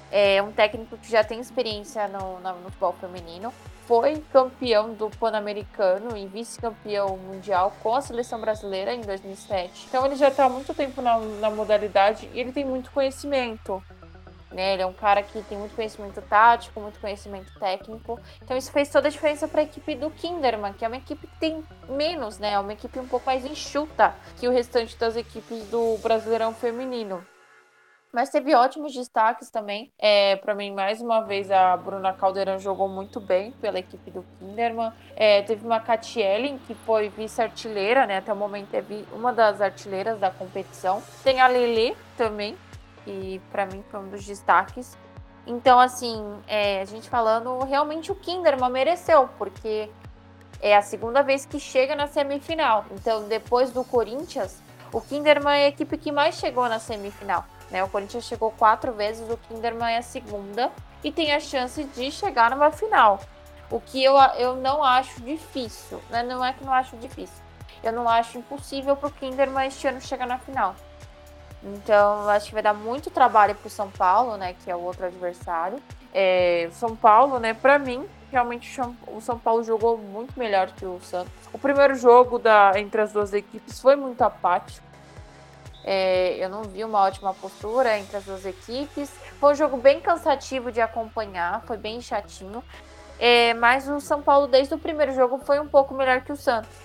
É 0.10 0.42
um 0.42 0.54
técnico 0.54 0.96
que 0.98 1.12
já 1.12 1.24
tem 1.24 1.42
experiência 1.42 2.08
no, 2.08 2.40
no, 2.40 2.56
no 2.62 2.70
futebol 2.70 2.94
feminino 2.94 3.52
foi 3.88 4.24
campeão 4.32 4.94
do 4.94 5.10
Pan-Americano 5.10 6.18
e 6.18 6.25
vice-campeão 6.25 7.18
mundial 7.18 7.74
com 7.82 7.94
a 7.94 8.01
seleção 8.01 8.39
brasileira 8.39 8.94
em 8.94 9.01
2007. 9.01 9.86
Então 9.88 10.06
ele 10.06 10.15
já 10.15 10.30
está 10.30 10.46
há 10.46 10.50
muito 10.50 10.74
tempo 10.74 11.01
na, 11.01 11.18
na 11.20 11.50
modalidade 11.50 12.30
e 12.34 12.39
ele 12.39 12.51
tem 12.51 12.65
muito 12.65 12.92
conhecimento. 12.92 13.84
Né? 14.51 14.74
Ele 14.74 14.82
é 14.82 14.86
um 14.86 14.94
cara 14.94 15.22
que 15.22 15.42
tem 15.44 15.58
muito 15.58 15.75
conhecimento 15.75 16.22
tático, 16.22 16.80
muito 16.80 17.00
conhecimento 17.00 17.51
técnico. 17.60 18.20
Então 18.42 18.56
isso 18.56 18.72
fez 18.72 18.89
toda 18.89 19.08
a 19.08 19.12
diferença 19.12 19.48
para 19.48 19.62
a 19.62 19.63
equipe 19.63 19.96
do 19.96 20.10
Kinderman, 20.10 20.74
que 20.74 20.86
é 20.86 20.88
uma 20.88 20.98
equipe 20.98 21.27
que 21.27 21.39
tem 21.39 21.63
menos, 21.89 22.39
né? 22.39 22.54
É 22.54 22.60
uma 22.60 22.74
equipe 22.74 22.98
um 22.98 23.08
pouco 23.08 23.25
mais 23.25 23.46
enxuta 23.46 24.15
que 24.39 24.48
o 24.48 24.51
restante 24.51 24.98
das 24.98 25.15
equipes 25.15 25.65
do 25.65 25.98
Brasileirão 25.98 26.54
Feminino. 26.54 27.25
Mas 28.15 28.29
teve 28.29 28.55
ótimos 28.55 28.93
destaques 28.93 29.50
também. 29.50 29.91
É, 30.00 30.38
para 30.38 30.55
mim, 30.55 30.72
mais 30.72 31.01
uma 31.01 31.19
vez, 31.19 31.51
a 31.51 31.75
Bruna 31.75 32.13
Caldeirão 32.13 32.57
jogou 32.57 32.88
muito 32.88 33.19
bem 33.19 33.51
pela 33.60 33.77
equipe 33.77 34.10
do 34.10 34.25
Kinderman. 34.39 34.93
É, 35.17 35.41
teve 35.41 35.65
uma 35.65 35.84
Ellen, 36.15 36.57
que 36.60 36.74
foi 36.74 37.10
vice-artilheira, 37.10 38.05
né? 38.05 38.19
Até 38.19 38.31
o 38.31 38.36
momento 38.38 38.74
é 38.74 38.81
uma 39.12 39.34
das 39.34 39.60
artilheiras 39.60 40.17
da 40.17 40.31
competição. 40.31 41.03
Tem 41.25 41.41
a 41.41 41.48
Lele 41.48 41.93
também, 42.15 42.57
que 43.03 43.41
para 43.51 43.65
mim 43.65 43.84
foi 43.91 44.00
um 44.00 44.07
dos 44.07 44.25
destaques. 44.25 44.98
Então, 45.45 45.77
assim, 45.77 46.41
é, 46.48 46.79
a 46.79 46.86
gente 46.86 47.10
falando, 47.10 47.60
realmente 47.65 48.13
o 48.13 48.15
Kinderman 48.15 48.69
mereceu, 48.69 49.27
porque 49.38 49.89
é 50.62 50.74
a 50.74 50.81
segunda 50.81 51.22
vez 51.22 51.45
que 51.45 51.60
chega 51.60 51.98
na 51.98 52.07
semifinal. 52.07 52.86
Então, 52.91 53.27
depois 53.27 53.72
do 53.72 53.84
Corinthians, 53.84 54.63
o 54.93 55.01
Kinderman 55.01 55.60
é 55.60 55.65
a 55.65 55.67
equipe 55.67 55.98
que 55.98 56.13
mais 56.13 56.36
chegou 56.36 56.69
na 56.69 56.79
semifinal. 56.79 57.43
Né? 57.75 57.84
O 57.84 57.89
Corinthians 57.89 58.24
chegou 58.24 58.51
quatro 58.51 58.94
vezes, 58.94 59.29
o 59.29 59.36
Kinderman 59.36 59.96
é 59.96 59.98
a 59.98 60.01
segunda 60.01 60.72
e 61.03 61.12
tem 61.12 61.34
a 61.34 61.41
chance 61.41 61.84
de 61.84 62.10
chegar 62.10 62.50
numa 62.50 62.72
final. 62.72 63.20
O 63.70 63.82
que 63.82 64.01
eu, 64.01 64.15
eu 64.38 64.55
não 64.55 64.82
acho 64.82 65.20
difícil. 65.20 66.01
Né? 66.10 66.24
Não 66.24 66.44
é 66.44 66.53
que 66.53 66.63
não 66.63 66.72
acho 66.72 66.96
difícil. 66.96 67.44
Eu 67.84 67.91
não 67.91 68.08
acho 68.08 68.38
impossível 68.38 68.96
para 68.96 69.10
o 69.10 69.12
Kinderman 69.12 69.67
este 69.67 69.86
ano 69.88 70.00
chegar 70.00 70.25
na 70.25 70.38
final. 70.38 70.74
Então, 71.62 72.29
acho 72.29 72.48
que 72.48 72.53
vai 72.53 72.63
dar 72.63 72.74
muito 72.74 73.10
trabalho 73.10 73.53
para 73.55 73.67
o 73.67 73.70
São 73.70 73.91
Paulo, 73.91 74.38
né? 74.38 74.55
Que 74.63 74.72
é 74.72 74.75
o 74.75 74.79
outro 74.79 75.05
adversário. 75.05 75.82
É, 76.13 76.70
São 76.72 76.96
Paulo, 76.96 77.39
né? 77.39 77.53
Para 77.53 77.77
mim, 77.77 78.08
realmente 78.32 78.79
o 79.08 79.20
São 79.20 79.38
Paulo 79.38 79.63
jogou 79.63 79.98
muito 79.98 80.38
melhor 80.39 80.72
que 80.72 80.86
o 80.86 81.00
Santos. 81.01 81.34
O 81.51 81.58
primeiro 81.58 81.96
jogo 81.96 82.39
da, 82.39 82.72
entre 82.75 83.01
as 83.01 83.12
duas 83.12 83.34
equipes 83.34 83.79
foi 83.82 83.96
muito 83.96 84.22
apático. 84.22 84.85
É, 85.88 86.44
eu 86.44 86.50
não 86.50 86.63
vi 86.63 86.84
uma 86.84 87.00
ótima 87.01 87.32
postura 87.36 87.96
entre 88.00 88.18
as 88.18 88.24
duas 88.24 88.44
equipes. 88.44 89.08
Foi 89.39 89.54
um 89.54 89.56
jogo 89.56 89.77
bem 89.77 90.01
cansativo 90.01 90.72
de 90.72 90.82
acompanhar, 90.82 91.62
foi 91.68 91.77
bem 91.77 92.01
chatinho. 92.01 92.63
É, 93.20 93.54
mas 93.54 93.88
o 93.88 94.00
São 94.00 94.20
Paulo, 94.20 94.48
desde 94.48 94.74
o 94.74 94.80
primeiro 94.80 95.13
jogo, 95.13 95.38
foi 95.38 95.60
um 95.60 95.68
pouco 95.68 95.94
melhor 95.94 96.22
que 96.22 96.32
o 96.32 96.36
Santos. 96.36 96.75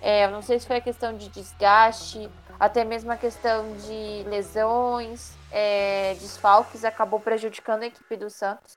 É, 0.00 0.26
não 0.26 0.42
sei 0.42 0.58
se 0.58 0.66
foi 0.66 0.78
a 0.78 0.80
questão 0.80 1.16
de 1.16 1.28
desgaste, 1.28 2.28
até 2.58 2.82
mesmo 2.84 3.12
a 3.12 3.16
questão 3.16 3.76
de 3.76 4.24
lesões, 4.28 5.38
é, 5.52 6.14
desfalques, 6.14 6.84
acabou 6.84 7.20
prejudicando 7.20 7.84
a 7.84 7.86
equipe 7.86 8.16
do 8.16 8.28
Santos. 8.28 8.76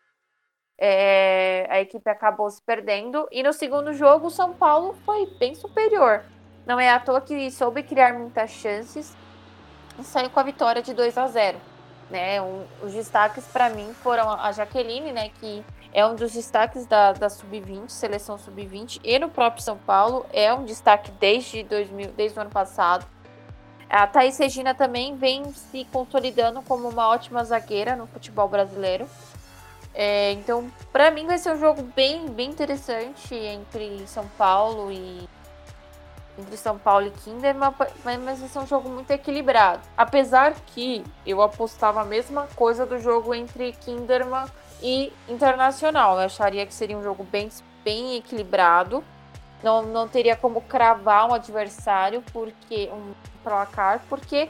É, 0.78 1.66
a 1.72 1.82
equipe 1.82 2.08
acabou 2.08 2.52
se 2.52 2.62
perdendo. 2.62 3.28
E 3.32 3.42
no 3.42 3.52
segundo 3.52 3.94
jogo, 3.94 4.28
o 4.28 4.32
São 4.32 4.54
Paulo 4.54 4.94
foi 5.04 5.26
bem 5.40 5.56
superior. 5.56 6.24
Não 6.68 6.80
é 6.80 6.92
à 6.92 7.00
toa 7.00 7.20
que 7.20 7.50
soube 7.50 7.82
criar 7.82 8.14
muitas 8.14 8.52
chances 8.52 9.16
saiu 10.04 10.30
com 10.30 10.40
a 10.40 10.44
vitória 10.44 10.82
de 10.82 10.94
2 10.94 11.18
a 11.18 11.28
0. 11.28 11.58
Né? 12.10 12.42
Um, 12.42 12.66
os 12.84 12.94
destaques 12.94 13.46
para 13.46 13.70
mim 13.70 13.94
foram 14.02 14.30
a 14.30 14.52
Jaqueline, 14.52 15.12
né, 15.12 15.30
que 15.40 15.64
é 15.92 16.06
um 16.06 16.14
dos 16.14 16.34
destaques 16.34 16.86
da, 16.86 17.14
da 17.14 17.30
Sub-20, 17.30 17.90
seleção 17.90 18.38
Sub-20, 18.38 19.00
e 19.04 19.18
no 19.18 19.30
próprio 19.30 19.64
São 19.64 19.78
Paulo 19.78 20.26
é 20.32 20.54
um 20.54 20.66
destaque 20.66 21.10
desde, 21.12 21.64
2000, 21.64 22.12
desde 22.12 22.38
o 22.38 22.42
ano 22.42 22.52
passado. 22.52 23.06
A 23.90 24.06
Thaís 24.06 24.38
Regina 24.38 24.74
também 24.76 25.16
vem 25.16 25.46
se 25.54 25.86
consolidando 25.86 26.62
como 26.64 26.90
uma 26.90 27.08
ótima 27.08 27.44
zagueira 27.44 27.96
no 27.96 28.08
futebol 28.08 28.48
brasileiro. 28.48 29.08
É, 29.94 30.34
então, 30.34 30.70
para 30.92 31.10
mim 31.12 31.26
vai 31.26 31.38
ser 31.38 31.54
um 31.54 31.60
jogo 31.60 31.82
bem, 31.96 32.26
bem 32.28 32.50
interessante 32.50 33.34
entre 33.34 34.06
São 34.08 34.28
Paulo 34.38 34.92
e 34.92 35.30
entre 36.38 36.58
São 36.58 36.78
Paulo 36.78 37.08
e 37.08 37.12
Kinderman, 37.12 37.74
mas 38.04 38.40
vai 38.40 38.50
ser 38.50 38.60
um 38.60 38.68
jogo 38.68 38.90
muito 38.90 39.12
equilibrado. 39.12 39.82
Apesar 39.98 40.54
que 40.68 41.04
eu 41.26 41.42
apostava 41.42 42.02
a 42.02 42.06
mesma 42.06 42.48
coisa 42.56 42.86
do 42.86 43.00
jogo 43.00 43.34
entre 43.34 43.72
Kinderman 43.74 44.46
e 44.82 45.12
Internacional. 45.28 46.18
Eu 46.18 46.26
acharia 46.26 46.66
que 46.66 46.74
seria 46.74 46.98
um 46.98 47.04
jogo 47.04 47.24
bem, 47.24 47.50
bem 47.84 48.18
equilibrado. 48.18 49.04
Não, 49.64 49.82
não 49.82 50.08
teria 50.08 50.36
como 50.36 50.62
cravar 50.62 51.30
um 51.30 51.34
adversário, 51.34 52.24
porque 52.32 52.90
um 52.92 53.14
placar, 53.44 54.02
porque 54.10 54.50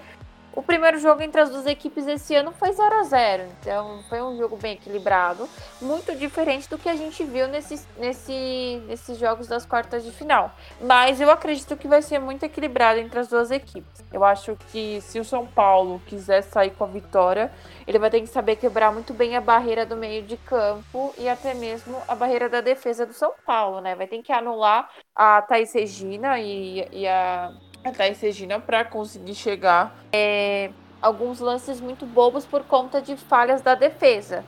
o 0.56 0.64
primeiro 0.64 0.98
jogo 1.00 1.22
entre 1.22 1.42
as 1.42 1.50
duas 1.50 1.66
equipes 1.66 2.08
esse 2.08 2.34
ano 2.34 2.52
foi 2.52 2.72
0 2.72 2.96
a 2.96 3.04
0 3.04 3.44
então 3.62 4.04
foi 4.10 4.22
um 4.22 4.38
jogo 4.38 4.56
bem 4.56 4.74
equilibrado, 4.74 5.50
muito 5.82 6.16
diferente 6.16 6.70
do 6.70 6.78
que 6.78 6.88
a 6.88 6.96
gente 6.96 7.24
viu 7.24 7.48
nesses, 7.48 7.88
nesse, 7.98 8.82
nesses 8.88 9.18
jogos 9.18 9.48
das 9.48 9.66
quartas 9.66 10.04
de 10.04 10.12
final. 10.12 10.52
Mas 10.82 11.20
eu 11.20 11.30
acredito 11.30 11.76
que 11.76 11.88
vai 11.88 12.02
ser 12.02 12.20
muito 12.20 12.44
equilibrado 12.44 13.00
entre 13.00 13.20
as 13.20 13.28
duas 13.28 13.52
equipes. 13.52 14.04
Eu 14.12 14.24
acho 14.24 14.58
que 14.72 15.02
se 15.02 15.20
o 15.20 15.26
São 15.26 15.46
Paulo 15.46 16.02
quiser 16.06 16.42
sair 16.42 16.72
com 16.72 16.84
a 16.84 16.88
vitória, 16.88 17.52
ele 17.88 18.00
vai 18.00 18.10
ter 18.10 18.22
que 18.22 18.28
saber 18.28 18.56
quebrar 18.56 18.92
muito 18.92 19.14
bem 19.14 19.36
a 19.36 19.42
barreira 19.42 19.86
do 19.86 19.96
meio 19.96 20.24
de 20.24 20.38
campo 20.38 21.14
e 21.18 21.28
até 21.28 21.54
mesmo 21.54 22.02
a 22.08 22.16
barreira 22.16 22.48
da 22.48 22.62
defesa 22.62 23.06
do 23.06 23.14
São 23.14 23.34
Paulo, 23.46 23.82
né? 23.82 23.96
Vai 23.96 24.08
ter 24.08 24.22
que 24.22 24.32
anular 24.32 24.90
a 25.16 25.42
Thaís 25.42 25.74
Regina 25.74 26.40
e, 26.40 26.88
e 26.92 27.08
a 27.08 27.52
a 27.86 27.92
Thais 27.92 28.20
Regina 28.20 28.60
para 28.60 28.84
conseguir 28.84 29.36
chegar. 29.36 29.96
É, 30.12 30.72
alguns 31.02 31.40
lances 31.40 31.80
muito 31.80 32.06
bobos 32.06 32.46
por 32.46 32.64
conta 32.64 33.02
de 33.02 33.16
falhas 33.16 33.62
da 33.62 33.76
defesa. 33.76 34.44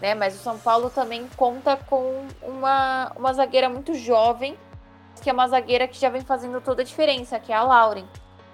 Né? 0.00 0.14
Mas 0.14 0.34
o 0.34 0.38
São 0.38 0.58
Paulo 0.58 0.90
também 0.90 1.28
conta 1.36 1.76
com 1.76 2.26
uma, 2.42 3.12
uma 3.16 3.32
zagueira 3.32 3.68
muito 3.68 3.94
jovem, 3.94 4.56
que 5.22 5.30
é 5.30 5.32
uma 5.32 5.46
zagueira 5.46 5.86
que 5.86 6.00
já 6.00 6.08
vem 6.08 6.22
fazendo 6.22 6.60
toda 6.60 6.82
a 6.82 6.84
diferença, 6.84 7.38
que 7.38 7.52
é 7.52 7.56
a 7.56 7.62
Lauren. 7.62 8.06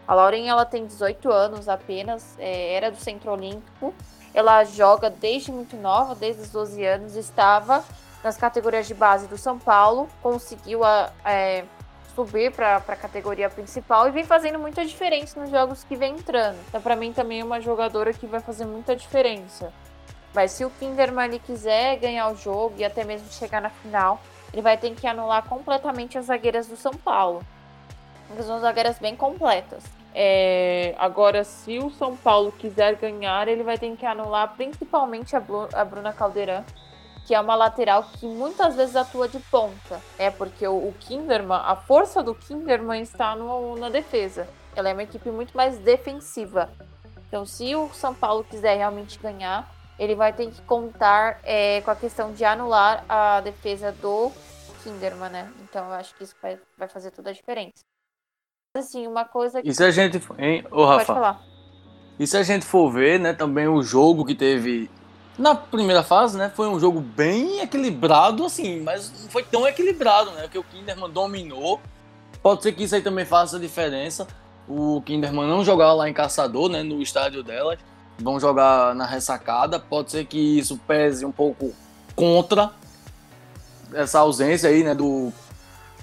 A 0.06 0.14
Lauren 0.14 0.48
ela 0.48 0.64
tem 0.64 0.86
18 0.86 1.30
anos 1.30 1.68
apenas, 1.68 2.36
é, 2.38 2.74
era 2.74 2.90
do 2.90 2.98
Centro 2.98 3.32
Olímpico. 3.32 3.94
Ela 4.34 4.64
joga 4.64 5.08
desde 5.08 5.50
muito 5.50 5.76
nova, 5.76 6.14
desde 6.14 6.42
os 6.42 6.50
12 6.50 6.84
anos, 6.84 7.16
estava 7.16 7.82
nas 8.22 8.36
categorias 8.36 8.86
de 8.86 8.94
base 8.94 9.26
do 9.28 9.38
São 9.38 9.58
Paulo, 9.58 10.08
conseguiu 10.20 10.84
a, 10.84 11.10
é, 11.24 11.64
subir 12.16 12.50
para 12.50 12.76
a 12.78 12.96
categoria 12.96 13.50
principal 13.50 14.08
e 14.08 14.10
vem 14.10 14.24
fazendo 14.24 14.58
muita 14.58 14.84
diferença 14.86 15.38
nos 15.38 15.50
jogos 15.50 15.84
que 15.84 15.94
vem 15.94 16.14
entrando. 16.14 16.58
Então, 16.66 16.80
para 16.80 16.96
mim, 16.96 17.12
também 17.12 17.40
é 17.40 17.44
uma 17.44 17.60
jogadora 17.60 18.10
que 18.14 18.26
vai 18.26 18.40
fazer 18.40 18.64
muita 18.64 18.96
diferença. 18.96 19.70
Mas 20.34 20.52
se 20.52 20.64
o 20.64 20.70
Kinderman 20.70 21.38
quiser 21.38 21.96
ganhar 21.96 22.28
o 22.28 22.34
jogo 22.34 22.74
e 22.78 22.84
até 22.84 23.04
mesmo 23.04 23.28
chegar 23.28 23.60
na 23.60 23.68
final, 23.68 24.18
ele 24.50 24.62
vai 24.62 24.78
ter 24.78 24.94
que 24.94 25.06
anular 25.06 25.46
completamente 25.46 26.16
as 26.16 26.26
zagueiras 26.26 26.66
do 26.66 26.76
São 26.76 26.92
Paulo. 26.92 27.42
São 28.42 28.60
zagueiras 28.60 28.98
bem 28.98 29.14
completas. 29.14 29.84
É, 30.14 30.94
agora, 30.98 31.44
se 31.44 31.78
o 31.78 31.90
São 31.90 32.16
Paulo 32.16 32.50
quiser 32.50 32.96
ganhar, 32.96 33.46
ele 33.48 33.62
vai 33.62 33.76
ter 33.76 33.94
que 33.94 34.06
anular 34.06 34.54
principalmente 34.56 35.36
a, 35.36 35.42
a 35.74 35.84
Bruna 35.84 36.12
Caldeirão, 36.12 36.64
que 37.26 37.34
é 37.34 37.40
uma 37.40 37.56
lateral 37.56 38.04
que 38.04 38.24
muitas 38.24 38.76
vezes 38.76 38.94
atua 38.94 39.28
de 39.28 39.40
ponta. 39.40 40.00
É 40.16 40.30
porque 40.30 40.66
o, 40.66 40.94
Kinderman, 41.00 41.58
a 41.58 41.74
força 41.74 42.22
do 42.22 42.34
Kinderman 42.34 43.02
está 43.02 43.34
no, 43.34 43.76
na 43.76 43.90
defesa. 43.90 44.48
Ela 44.76 44.90
é 44.90 44.92
uma 44.92 45.02
equipe 45.02 45.28
muito 45.30 45.56
mais 45.56 45.76
defensiva. 45.78 46.70
Então, 47.26 47.44
se 47.44 47.74
o 47.74 47.88
São 47.92 48.14
Paulo 48.14 48.44
quiser 48.44 48.76
realmente 48.76 49.18
ganhar, 49.18 49.68
ele 49.98 50.14
vai 50.14 50.32
ter 50.32 50.48
que 50.52 50.62
contar 50.62 51.40
é, 51.42 51.80
com 51.80 51.90
a 51.90 51.96
questão 51.96 52.32
de 52.32 52.44
anular 52.44 53.04
a 53.08 53.40
defesa 53.40 53.90
do 53.90 54.30
Kinderman, 54.84 55.30
né? 55.30 55.52
Então, 55.64 55.86
eu 55.86 55.94
acho 55.94 56.14
que 56.14 56.22
isso 56.22 56.36
vai, 56.40 56.56
vai 56.78 56.86
fazer 56.86 57.10
toda 57.10 57.30
a 57.30 57.32
diferença. 57.32 57.82
Assim, 58.76 59.04
uma 59.08 59.24
coisa 59.24 59.60
que... 59.60 59.68
E 59.68 59.74
se 59.74 59.82
a 59.82 59.90
gente... 59.90 60.20
Hein? 60.38 60.64
Ô, 60.70 60.84
Rafa. 60.84 61.06
Pode 61.06 61.20
falar. 61.20 61.42
E 62.20 62.26
se 62.26 62.36
a 62.36 62.42
gente 62.44 62.64
for 62.64 62.88
ver, 62.90 63.18
né, 63.18 63.32
também 63.32 63.66
o 63.66 63.82
jogo 63.82 64.24
que 64.24 64.34
teve 64.34 64.88
na 65.38 65.54
primeira 65.54 66.02
fase, 66.02 66.38
né, 66.38 66.50
foi 66.54 66.68
um 66.68 66.80
jogo 66.80 67.00
bem 67.00 67.60
equilibrado, 67.60 68.44
assim, 68.44 68.80
mas 68.80 69.12
não 69.22 69.28
foi 69.28 69.42
tão 69.42 69.66
equilibrado, 69.66 70.30
né, 70.32 70.48
o 70.54 70.64
Kinderman 70.64 71.10
dominou. 71.10 71.80
Pode 72.42 72.62
ser 72.62 72.72
que 72.72 72.84
isso 72.84 72.94
aí 72.94 73.02
também 73.02 73.24
faça 73.24 73.58
diferença. 73.58 74.26
O 74.68 75.02
Kinderman 75.02 75.46
não 75.46 75.64
jogar 75.64 75.92
lá 75.92 76.08
em 76.08 76.12
Caçador, 76.12 76.68
né, 76.68 76.82
no 76.82 77.02
estádio 77.02 77.42
delas, 77.42 77.78
vão 78.18 78.40
jogar 78.40 78.94
na 78.94 79.04
ressacada. 79.04 79.78
Pode 79.78 80.10
ser 80.10 80.24
que 80.24 80.38
isso 80.38 80.78
pese 80.86 81.24
um 81.24 81.32
pouco 81.32 81.74
contra 82.14 82.70
essa 83.92 84.20
ausência 84.20 84.70
aí, 84.70 84.82
né, 84.82 84.94
do 84.94 85.32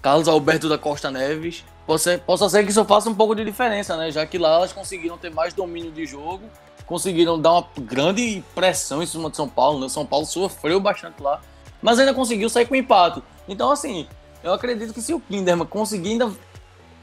Carlos 0.01 0.27
Alberto 0.27 0.69
da 0.69 0.77
Costa 0.77 1.09
Neves. 1.09 1.63
Possa 1.87 2.11
ser, 2.11 2.19
possa 2.21 2.49
ser 2.49 2.63
que 2.63 2.71
isso 2.71 2.85
faça 2.85 3.09
um 3.09 3.15
pouco 3.15 3.35
de 3.35 3.43
diferença, 3.43 3.97
né, 3.97 4.11
já 4.11 4.25
que 4.25 4.37
lá 4.37 4.55
elas 4.55 4.71
conseguiram 4.71 5.17
ter 5.17 5.29
mais 5.29 5.53
domínio 5.53 5.91
de 5.91 6.05
jogo 6.05 6.43
conseguiram 6.85 7.39
dar 7.39 7.53
uma 7.53 7.67
grande 7.79 8.43
pressão 8.53 9.01
em 9.01 9.05
cima 9.05 9.29
de 9.29 9.35
São 9.35 9.47
Paulo. 9.47 9.79
Né? 9.79 9.89
São 9.89 10.05
Paulo 10.05 10.25
sofreu 10.25 10.79
bastante 10.79 11.21
lá, 11.21 11.41
mas 11.81 11.99
ainda 11.99 12.13
conseguiu 12.13 12.49
sair 12.49 12.65
com 12.65 12.75
empate. 12.75 13.21
Então, 13.47 13.71
assim, 13.71 14.07
eu 14.43 14.53
acredito 14.53 14.93
que 14.93 15.01
se 15.01 15.13
o 15.13 15.19
Kinderman 15.19 15.65
conseguir 15.65 16.11
ainda 16.11 16.31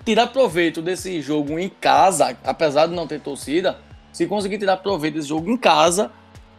tirar 0.05 0.29
proveito 0.29 0.81
desse 0.81 1.21
jogo 1.21 1.59
em 1.59 1.69
casa, 1.69 2.37
apesar 2.45 2.87
de 2.87 2.95
não 2.95 3.07
ter 3.07 3.21
torcida, 3.21 3.79
se 4.13 4.27
conseguir 4.27 4.59
tirar 4.59 4.79
proveito 4.79 5.15
desse 5.15 5.29
jogo 5.29 5.51
em 5.51 5.57
casa, 5.57 6.11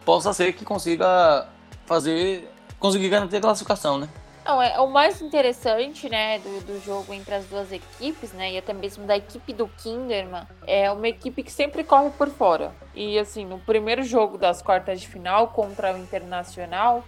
possa 0.04 0.32
ser 0.32 0.52
que 0.52 0.64
consiga 0.64 1.48
fazer, 1.86 2.48
conseguir 2.78 3.08
garantir 3.08 3.36
a 3.36 3.40
classificação, 3.40 3.98
né? 3.98 4.08
Não, 4.44 4.60
é 4.60 4.80
o 4.80 4.88
mais 4.88 5.22
interessante, 5.22 6.08
né, 6.08 6.40
do, 6.40 6.60
do 6.66 6.80
jogo 6.80 7.12
entre 7.14 7.34
as 7.34 7.46
duas 7.46 7.70
equipes, 7.70 8.32
né, 8.32 8.52
e 8.52 8.58
até 8.58 8.72
mesmo 8.72 9.06
da 9.06 9.16
equipe 9.16 9.52
do 9.52 9.68
Kinderman, 9.68 10.46
é 10.66 10.90
uma 10.90 11.06
equipe 11.06 11.44
que 11.44 11.52
sempre 11.52 11.84
corre 11.84 12.10
por 12.10 12.28
fora. 12.28 12.74
E 12.92 13.18
assim, 13.18 13.44
no 13.44 13.60
primeiro 13.60 14.02
jogo 14.02 14.36
das 14.36 14.60
quartas 14.60 15.00
de 15.00 15.06
final 15.06 15.48
contra 15.48 15.94
o 15.94 15.98
Internacional, 15.98 17.04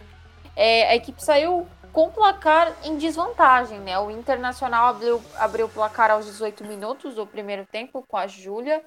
é, 0.54 0.88
a 0.90 0.94
equipe 0.94 1.22
saiu 1.22 1.66
com 1.92 2.10
placar 2.10 2.72
em 2.84 2.96
desvantagem, 2.96 3.80
né? 3.80 3.98
O 3.98 4.10
Internacional 4.10 4.86
abriu, 4.86 5.22
abriu 5.36 5.66
o 5.66 5.68
placar 5.68 6.10
aos 6.10 6.26
18 6.26 6.64
minutos 6.64 7.14
do 7.16 7.26
primeiro 7.26 7.66
tempo 7.66 8.04
com 8.06 8.16
a 8.16 8.26
Júlia, 8.26 8.84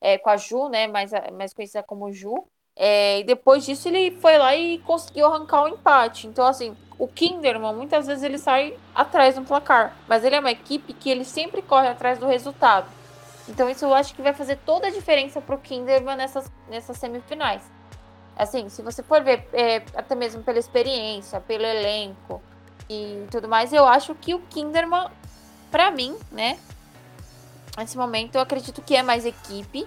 é, 0.00 0.18
com 0.18 0.30
a 0.30 0.36
Ju, 0.36 0.68
né, 0.68 0.86
mais, 0.86 1.10
mais 1.32 1.54
conhecida 1.54 1.82
como 1.82 2.12
Ju. 2.12 2.46
É, 2.74 3.20
e 3.20 3.24
depois 3.24 3.64
disso 3.64 3.88
ele 3.88 4.10
foi 4.20 4.36
lá 4.36 4.54
e 4.54 4.78
conseguiu 4.80 5.26
arrancar 5.26 5.62
o 5.62 5.64
um 5.64 5.68
empate. 5.68 6.26
Então, 6.26 6.46
assim, 6.46 6.76
o 6.98 7.06
Kinderman, 7.06 7.74
muitas 7.74 8.06
vezes 8.06 8.22
ele 8.22 8.38
sai 8.38 8.76
atrás 8.94 9.34
do 9.34 9.42
placar, 9.42 9.94
mas 10.08 10.24
ele 10.24 10.36
é 10.36 10.40
uma 10.40 10.50
equipe 10.50 10.92
que 10.92 11.10
ele 11.10 11.24
sempre 11.24 11.60
corre 11.60 11.88
atrás 11.88 12.18
do 12.18 12.26
resultado. 12.26 12.88
Então 13.48 13.68
isso 13.68 13.84
eu 13.84 13.94
acho 13.94 14.14
que 14.14 14.22
vai 14.22 14.32
fazer 14.32 14.56
toda 14.64 14.88
a 14.88 14.90
diferença 14.90 15.40
para 15.40 15.54
o 15.54 15.58
Kinderman 15.58 16.16
nessas, 16.16 16.50
nessas 16.68 16.96
semifinais. 16.96 17.62
Assim, 18.36 18.68
se 18.68 18.82
você 18.82 19.02
for 19.02 19.22
ver, 19.22 19.48
é, 19.52 19.82
até 19.94 20.14
mesmo 20.14 20.42
pela 20.42 20.58
experiência, 20.58 21.40
pelo 21.40 21.64
elenco 21.64 22.42
e 22.88 23.26
tudo 23.30 23.48
mais, 23.48 23.72
eu 23.72 23.86
acho 23.86 24.14
que 24.14 24.34
o 24.34 24.40
Kinderman, 24.40 25.08
para 25.70 25.90
mim, 25.90 26.16
né, 26.32 26.58
nesse 27.78 27.96
momento 27.96 28.34
eu 28.34 28.40
acredito 28.40 28.82
que 28.82 28.96
é 28.96 29.02
mais 29.02 29.24
equipe 29.24 29.86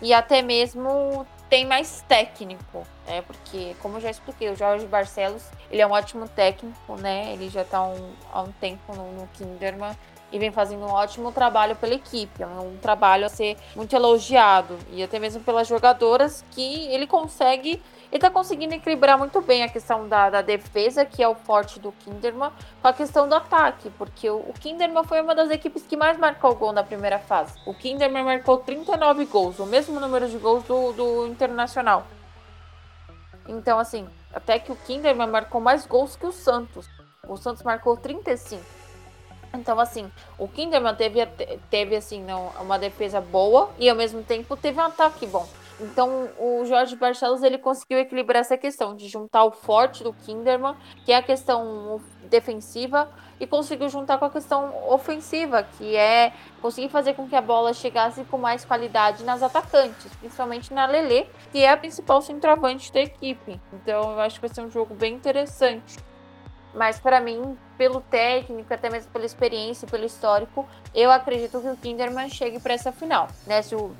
e 0.00 0.12
até 0.12 0.42
mesmo 0.42 1.26
tem 1.52 1.66
mais 1.66 2.02
técnico, 2.08 2.82
né? 3.06 3.20
Porque, 3.20 3.76
como 3.82 3.98
eu 3.98 4.00
já 4.00 4.10
expliquei, 4.10 4.48
o 4.48 4.56
Jorge 4.56 4.86
Barcelos, 4.86 5.44
ele 5.70 5.82
é 5.82 5.86
um 5.86 5.90
ótimo 5.90 6.26
técnico, 6.26 6.96
né? 6.96 7.30
Ele 7.34 7.50
já 7.50 7.60
está 7.60 7.82
um, 7.82 8.14
há 8.32 8.40
um 8.40 8.50
tempo 8.52 8.96
no, 8.96 9.12
no 9.12 9.28
Kinderman 9.34 9.94
e 10.32 10.38
vem 10.38 10.50
fazendo 10.50 10.86
um 10.86 10.90
ótimo 10.90 11.30
trabalho 11.30 11.76
pela 11.76 11.92
equipe. 11.92 12.42
É 12.42 12.46
um 12.46 12.78
trabalho 12.78 13.26
a 13.26 13.28
ser 13.28 13.58
muito 13.76 13.94
elogiado. 13.94 14.78
E 14.92 15.02
até 15.02 15.18
mesmo 15.18 15.42
pelas 15.42 15.68
jogadoras 15.68 16.42
que 16.52 16.86
ele 16.86 17.06
consegue 17.06 17.82
ele 18.12 18.20
tá 18.20 18.30
conseguindo 18.30 18.74
equilibrar 18.74 19.16
muito 19.16 19.40
bem 19.40 19.62
a 19.62 19.68
questão 19.70 20.06
da, 20.06 20.28
da, 20.28 20.42
defesa, 20.42 21.02
que 21.02 21.22
é 21.22 21.26
o 21.26 21.34
forte 21.34 21.80
do 21.80 21.90
Kinderman, 21.92 22.50
com 22.82 22.86
a 22.86 22.92
questão 22.92 23.26
do 23.26 23.34
ataque, 23.34 23.88
porque 23.96 24.28
o, 24.28 24.36
o 24.36 24.52
Kinderman 24.52 25.02
foi 25.02 25.22
uma 25.22 25.34
das 25.34 25.50
equipes 25.50 25.82
que 25.84 25.96
mais 25.96 26.18
marcou 26.18 26.54
gol 26.54 26.72
na 26.74 26.84
primeira 26.84 27.18
fase. 27.18 27.58
O 27.66 27.72
Kinderman 27.72 28.22
marcou 28.22 28.58
39 28.58 29.24
gols, 29.24 29.58
o 29.58 29.64
mesmo 29.64 29.98
número 29.98 30.28
de 30.28 30.36
gols 30.36 30.62
do, 30.64 30.92
do 30.92 31.26
Internacional. 31.26 32.06
Então, 33.48 33.78
assim, 33.78 34.06
até 34.30 34.58
que 34.58 34.70
o 34.70 34.76
Kinderman 34.76 35.28
marcou 35.28 35.58
mais 35.58 35.86
gols 35.86 36.14
que 36.14 36.26
o 36.26 36.32
Santos. 36.32 36.86
O 37.26 37.38
Santos 37.38 37.62
marcou 37.62 37.96
35. 37.96 38.62
Então, 39.54 39.80
assim, 39.80 40.12
o 40.38 40.46
Kinderman 40.46 40.94
teve, 40.94 41.24
teve 41.70 41.96
assim, 41.96 42.26
uma 42.60 42.78
defesa 42.78 43.22
boa 43.22 43.70
e 43.78 43.88
ao 43.88 43.96
mesmo 43.96 44.22
tempo 44.22 44.54
teve 44.54 44.78
um 44.78 44.84
ataque 44.84 45.26
bom. 45.26 45.48
Então, 45.82 46.28
o 46.38 46.64
Jorge 46.64 46.94
Barcelos 46.94 47.42
ele 47.42 47.58
conseguiu 47.58 47.98
equilibrar 47.98 48.40
essa 48.40 48.56
questão 48.56 48.94
de 48.94 49.08
juntar 49.08 49.44
o 49.44 49.50
forte 49.50 50.04
do 50.04 50.12
Kinderman, 50.12 50.76
que 51.04 51.12
é 51.12 51.16
a 51.16 51.22
questão 51.22 52.00
defensiva, 52.30 53.10
e 53.40 53.46
conseguiu 53.46 53.88
juntar 53.88 54.18
com 54.18 54.24
a 54.24 54.30
questão 54.30 54.72
ofensiva, 54.88 55.64
que 55.76 55.96
é 55.96 56.32
conseguir 56.60 56.88
fazer 56.88 57.14
com 57.14 57.28
que 57.28 57.34
a 57.34 57.40
bola 57.40 57.74
chegasse 57.74 58.22
com 58.24 58.38
mais 58.38 58.64
qualidade 58.64 59.24
nas 59.24 59.42
atacantes, 59.42 60.14
principalmente 60.20 60.72
na 60.72 60.86
Lele, 60.86 61.28
que 61.50 61.58
é 61.58 61.70
a 61.70 61.76
principal 61.76 62.22
centroavante 62.22 62.92
da 62.92 63.00
equipe. 63.00 63.60
Então, 63.72 64.12
eu 64.12 64.20
acho 64.20 64.36
que 64.36 64.46
vai 64.46 64.54
ser 64.54 64.62
um 64.62 64.70
jogo 64.70 64.94
bem 64.94 65.14
interessante. 65.14 65.98
Mas 66.74 66.98
para 66.98 67.20
mim, 67.20 67.58
pelo 67.76 68.00
técnico, 68.00 68.72
até 68.72 68.88
mesmo 68.88 69.10
pela 69.12 69.26
experiência, 69.26 69.86
pelo 69.86 70.06
histórico, 70.06 70.66
eu 70.94 71.10
acredito 71.10 71.60
que 71.60 71.68
o 71.68 71.76
Kinderman 71.76 72.30
chegue 72.30 72.58
para 72.58 72.72
essa 72.72 72.92
final. 72.92 73.28
Né? 73.46 73.60
Se 73.60 73.74
o 73.74 73.94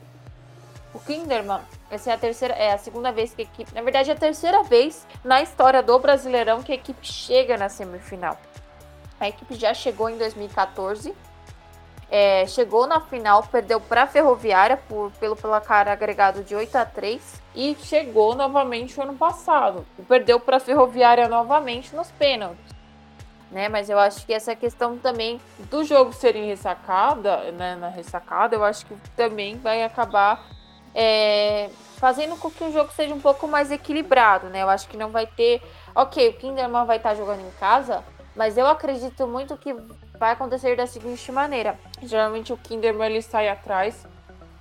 Kinderman, 1.07 1.61
essa 1.91 2.11
é 2.11 2.15
a 2.15 2.19
terceira, 2.19 2.55
é 2.55 2.73
a 2.73 2.79
segunda 2.79 3.13
vez 3.13 3.35
que 3.35 3.43
a 3.43 3.45
equipe, 3.45 3.75
na 3.75 3.83
verdade 3.83 4.11
é 4.11 4.13
a 4.15 4.17
terceira 4.17 4.63
vez 4.63 5.07
na 5.25 5.43
história 5.43 5.83
do 5.83 5.99
Brasileirão 5.99 6.63
que 6.63 6.73
a 6.73 6.75
equipe 6.75 7.07
chega 7.07 7.57
na 7.57 7.69
semifinal. 7.69 8.39
A 9.21 9.29
equipe 9.29 9.55
já 9.55 9.73
chegou 9.73 10.09
em 10.09 10.19
2014, 10.19 11.15
é, 12.11 12.47
chegou 12.47 12.87
na 12.87 13.01
final, 13.01 13.43
perdeu 13.45 13.81
para 13.81 14.03
a 14.03 14.07
Ferroviária 14.07 14.77
por, 14.77 15.11
pelo 15.13 15.35
placar 15.35 15.89
agregado 15.89 16.45
de 16.45 16.55
8 16.55 16.77
a 16.77 16.85
3 16.85 17.43
e 17.55 17.75
chegou 17.81 18.35
novamente 18.35 18.97
no 18.99 19.05
ano 19.05 19.15
passado. 19.15 19.87
E 19.99 20.03
perdeu 20.03 20.39
para 20.39 20.59
a 20.59 20.61
Ferroviária 20.61 21.27
novamente 21.29 21.97
nos 21.97 22.11
pênaltis. 22.11 22.73
Né, 23.51 23.69
mas 23.69 23.91
eu 23.91 23.99
acho 23.99 24.25
que 24.25 24.33
essa 24.33 24.57
questão 24.57 24.97
também 24.97 25.39
do 25.71 25.85
jogo 25.85 26.13
ser 26.13 26.37
em 26.37 26.47
ressacada, 26.47 27.51
né, 27.53 27.77
na 27.77 27.89
ressacada, 27.89 28.57
eu 28.57 28.65
acho 28.65 28.87
que 28.87 28.95
também 29.15 29.59
vai 29.59 29.83
acabar 29.83 30.43
é, 30.95 31.71
fazendo 31.97 32.37
com 32.37 32.51
que 32.51 32.65
o 32.65 32.73
jogo 32.73 32.91
seja 32.93 33.15
um 33.15 33.21
pouco 33.21 33.47
mais 33.47 33.71
equilibrado, 33.71 34.49
né? 34.49 34.63
Eu 34.63 34.69
acho 34.69 34.89
que 34.89 34.97
não 34.97 35.11
vai 35.11 35.27
ter. 35.27 35.63
Ok, 35.95 36.29
o 36.29 36.33
Kinderman 36.35 36.85
vai 36.85 36.97
estar 36.97 37.15
jogando 37.15 37.41
em 37.41 37.51
casa, 37.61 38.03
mas 38.35 38.57
eu 38.57 38.67
acredito 38.67 39.27
muito 39.27 39.57
que 39.57 39.75
vai 40.19 40.33
acontecer 40.33 40.77
da 40.77 40.87
seguinte 40.87 41.31
maneira: 41.31 41.79
geralmente 42.03 42.53
o 42.53 42.57
Kinderman 42.57 43.11
ele 43.11 43.23
sai 43.23 43.49
atrás, 43.49 44.07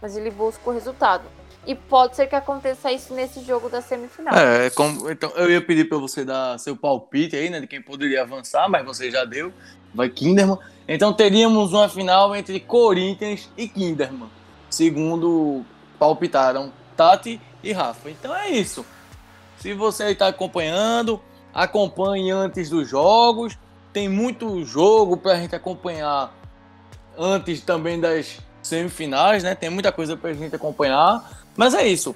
mas 0.02 0.15
ele 0.15 0.30
busca 0.30 0.70
o 0.70 0.74
resultado. 0.74 1.24
E 1.65 1.76
pode 1.76 2.15
ser 2.15 2.28
que 2.28 2.36
aconteça 2.36 2.91
isso 2.91 3.13
nesse 3.13 3.44
jogo 3.44 3.70
da 3.70 3.82
semifinal. 3.82 4.36
É, 4.36 4.70
como, 4.72 5.10
então 5.12 5.30
eu 5.36 5.50
ia 5.52 5.62
pedir 5.62 5.88
para 5.88 6.00
você 6.00 6.26
dar 6.26 6.58
seu 6.58 6.76
palpite 6.76 7.36
aí, 7.36 7.52
né, 7.52 7.60
de 7.60 7.67
quem 7.67 7.82
poderia 7.82 8.24
avançar, 8.24 8.67
mas 8.67 8.84
você 8.84 9.12
já 9.12 9.24
deu. 9.26 9.54
Vai 9.94 10.10
Kinderman. 10.10 10.58
Então 10.88 11.13
teríamos 11.13 11.74
uma 11.74 11.88
final 11.88 12.36
entre 12.36 12.60
Corinthians 12.60 13.50
e 13.56 13.67
Kinderman, 13.67 14.30
segundo 14.70 15.63
palpitaram 16.02 16.74
Tati 16.98 17.40
e 17.64 17.72
Rafa. 17.72 18.10
Então 18.10 18.36
é 18.36 18.50
isso. 18.50 18.84
Se 19.60 19.72
você 19.76 20.06
está 20.06 20.30
acompanhando, 20.30 21.22
acompanhe 21.54 22.32
antes 22.32 22.72
dos 22.72 22.90
jogos. 22.90 23.56
Tem 23.94 24.10
muito 24.10 24.66
jogo 24.66 25.16
para 25.16 25.34
a 25.34 25.36
gente 25.36 25.56
acompanhar 25.56 26.34
antes 27.16 27.62
também 27.62 28.00
das 28.00 28.40
semifinais, 28.64 29.44
né? 29.44 29.54
Tem 29.54 29.70
muita 29.70 29.92
coisa 29.92 30.18
para 30.18 30.32
a 30.32 30.34
gente 30.34 30.56
acompanhar. 30.56 31.44
Mas 31.56 31.76
é 31.76 31.86
isso. 31.86 32.16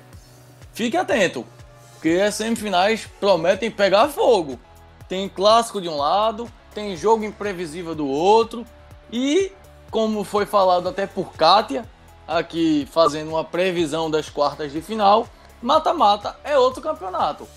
Fique 0.73 0.97
atento, 0.97 1.45
porque 1.93 2.19
as 2.19 2.33
semifinais 2.33 3.07
prometem 3.19 3.69
pegar 3.69 4.07
fogo. 4.07 4.59
Tem 5.07 5.29
clássico 5.29 5.79
de 5.79 5.87
um 5.87 5.97
lado, 5.97 6.51
tem 6.73 6.97
jogo 6.97 7.23
imprevisível 7.23 7.93
do 7.93 8.07
outro. 8.07 8.65
E, 9.11 9.51
como 9.91 10.23
foi 10.23 10.47
falado 10.47 10.89
até 10.89 11.05
por 11.05 11.33
Kátia, 11.33 11.85
aqui 12.27 12.87
fazendo 12.91 13.29
uma 13.29 13.43
previsão 13.43 14.09
das 14.09 14.29
quartas 14.29 14.71
de 14.71 14.81
final, 14.81 15.27
mata-mata 15.61 16.35
é 16.43 16.57
outro 16.57 16.81
campeonato. 16.81 17.47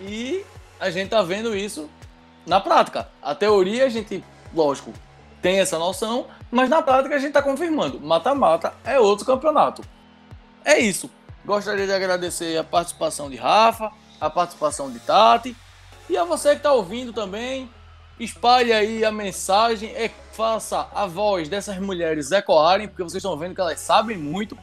E 0.00 0.44
a 0.78 0.90
gente 0.90 1.10
tá 1.10 1.22
vendo 1.22 1.56
isso 1.56 1.88
na 2.46 2.60
prática. 2.60 3.08
A 3.22 3.34
teoria 3.34 3.86
a 3.86 3.88
gente, 3.88 4.24
lógico, 4.54 4.92
tem 5.40 5.60
essa 5.60 5.78
noção, 5.78 6.26
mas 6.50 6.68
na 6.68 6.82
prática 6.82 7.14
a 7.14 7.18
gente 7.18 7.28
está 7.28 7.42
confirmando. 7.42 8.00
Mata-mata 8.00 8.74
é 8.84 8.98
outro 8.98 9.26
campeonato. 9.26 9.82
É 10.64 10.78
isso. 10.78 11.10
Gostaria 11.44 11.86
de 11.86 11.92
agradecer 11.92 12.56
a 12.56 12.64
participação 12.64 13.28
de 13.28 13.36
Rafa, 13.36 13.92
a 14.20 14.30
participação 14.30 14.90
de 14.90 14.98
Tati 15.00 15.54
e 16.08 16.16
a 16.16 16.24
você 16.24 16.50
que 16.50 16.56
está 16.56 16.72
ouvindo 16.72 17.12
também. 17.12 17.70
Espalhe 18.18 18.72
aí 18.72 19.04
a 19.04 19.10
mensagem, 19.10 19.90
é, 19.90 20.08
faça 20.32 20.88
a 20.94 21.06
voz 21.06 21.48
dessas 21.48 21.78
mulheres 21.78 22.30
ecoarem, 22.30 22.86
porque 22.86 23.02
vocês 23.02 23.22
estão 23.22 23.36
vendo 23.36 23.54
que 23.54 23.60
elas 23.60 23.80
sabem 23.80 24.16
muito, 24.16 24.56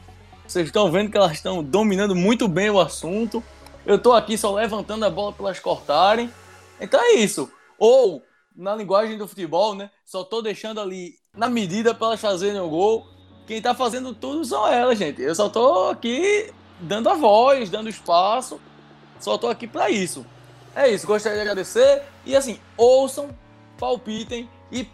vocês 0.46 0.66
estão 0.66 0.90
vendo 0.90 1.10
que 1.10 1.16
elas 1.16 1.32
estão 1.32 1.62
dominando 1.62 2.14
muito 2.14 2.48
bem 2.48 2.70
o 2.70 2.80
assunto. 2.80 3.42
Eu 3.84 3.96
estou 3.96 4.14
aqui 4.14 4.38
só 4.38 4.54
levantando 4.54 5.04
a 5.04 5.10
bola 5.10 5.32
para 5.32 5.46
elas 5.46 5.60
cortarem. 5.60 6.32
Então 6.80 7.00
é 7.00 7.12
isso. 7.12 7.50
Ou, 7.78 8.22
na 8.54 8.74
linguagem 8.74 9.18
do 9.18 9.28
futebol, 9.28 9.74
né? 9.74 9.90
Só 10.04 10.22
estou 10.22 10.42
deixando 10.42 10.80
ali 10.80 11.14
na 11.34 11.48
medida 11.48 11.94
para 11.94 12.08
elas 12.08 12.20
fazerem 12.20 12.60
o 12.60 12.68
gol. 12.68 13.06
Quem 13.46 13.58
está 13.58 13.74
fazendo 13.74 14.14
tudo 14.14 14.44
são 14.44 14.66
elas, 14.66 14.98
gente. 14.98 15.20
Eu 15.20 15.34
só 15.34 15.46
estou 15.46 15.90
aqui 15.90 16.52
dando 16.80 17.08
a 17.08 17.14
voz, 17.14 17.70
dando 17.70 17.88
espaço. 17.88 18.60
Só 19.20 19.36
estou 19.36 19.50
aqui 19.50 19.66
para 19.66 19.90
isso. 19.90 20.24
É 20.74 20.88
isso, 20.88 21.06
gostaria 21.06 21.36
de 21.36 21.42
agradecer. 21.42 22.02
E 22.24 22.34
assim, 22.34 22.58
ouçam, 22.76 23.30
palpitem 23.82 24.48
e 24.70 24.86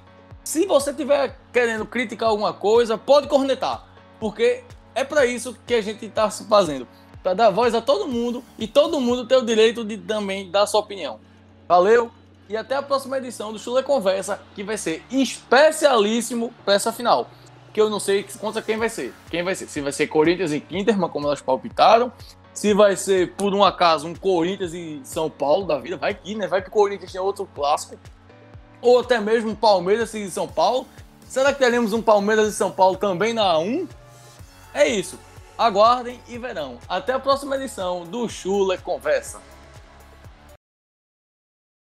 se 0.42 0.64
você 0.64 0.94
tiver 0.94 1.38
querendo 1.52 1.84
criticar 1.84 2.30
alguma 2.30 2.54
coisa, 2.54 2.96
pode 2.96 3.28
cornetar, 3.28 3.86
porque 4.18 4.64
é 4.94 5.04
para 5.04 5.26
isso 5.26 5.54
que 5.66 5.74
a 5.74 5.82
gente 5.82 6.06
está 6.06 6.30
fazendo, 6.30 6.88
para 7.22 7.34
dar 7.34 7.50
voz 7.50 7.74
a 7.74 7.82
todo 7.82 8.08
mundo 8.08 8.42
e 8.58 8.66
todo 8.66 8.98
mundo 8.98 9.26
ter 9.26 9.36
o 9.36 9.44
direito 9.44 9.84
de 9.84 9.98
também 9.98 10.50
dar 10.50 10.66
sua 10.66 10.80
opinião. 10.80 11.20
Valeu, 11.68 12.10
e 12.48 12.56
até 12.56 12.76
a 12.76 12.82
próxima 12.82 13.18
edição 13.18 13.52
do 13.52 13.58
Chula 13.58 13.82
Conversa, 13.82 14.40
que 14.54 14.62
vai 14.64 14.78
ser 14.78 15.04
especialíssimo 15.10 16.50
para 16.64 16.72
essa 16.72 16.90
final. 16.90 17.28
Que 17.74 17.80
eu 17.82 17.90
não 17.90 18.00
sei 18.00 18.24
contra 18.40 18.62
quem 18.62 18.78
vai 18.78 18.88
ser. 18.88 19.12
Quem 19.30 19.42
vai 19.42 19.54
ser? 19.54 19.66
Se 19.66 19.82
vai 19.82 19.92
ser 19.92 20.06
Corinthians 20.06 20.50
e 20.50 20.60
Kinterman, 20.60 21.10
como 21.10 21.26
elas 21.26 21.42
palpitaram. 21.42 22.10
Se 22.54 22.72
vai 22.72 22.96
ser, 22.96 23.34
por 23.34 23.54
um 23.54 23.62
acaso, 23.62 24.08
um 24.08 24.14
Corinthians 24.14 24.72
e 24.72 25.02
São 25.04 25.28
Paulo 25.28 25.66
da 25.66 25.78
vida. 25.78 25.98
Vai 25.98 26.14
que, 26.14 26.34
né? 26.34 26.46
Vai 26.46 26.62
que 26.62 26.70
Corinthians 26.70 27.12
tem 27.12 27.20
outro 27.20 27.46
clássico. 27.54 27.98
Ou 28.80 29.00
até 29.00 29.20
mesmo 29.20 29.56
Palmeiras 29.56 30.14
e 30.14 30.30
São 30.30 30.46
Paulo. 30.46 30.86
Será 31.28 31.52
que 31.52 31.58
teremos 31.58 31.92
um 31.92 32.00
Palmeiras 32.00 32.48
e 32.48 32.56
São 32.56 32.70
Paulo 32.70 32.96
também 32.96 33.32
na 33.32 33.42
A1? 33.54 33.88
É 34.72 34.86
isso. 34.86 35.18
Aguardem 35.56 36.20
e 36.28 36.38
verão. 36.38 36.78
Até 36.88 37.12
a 37.12 37.18
próxima 37.18 37.56
edição 37.56 38.04
do 38.04 38.28
Chula 38.28 38.78
Conversa. 38.78 39.40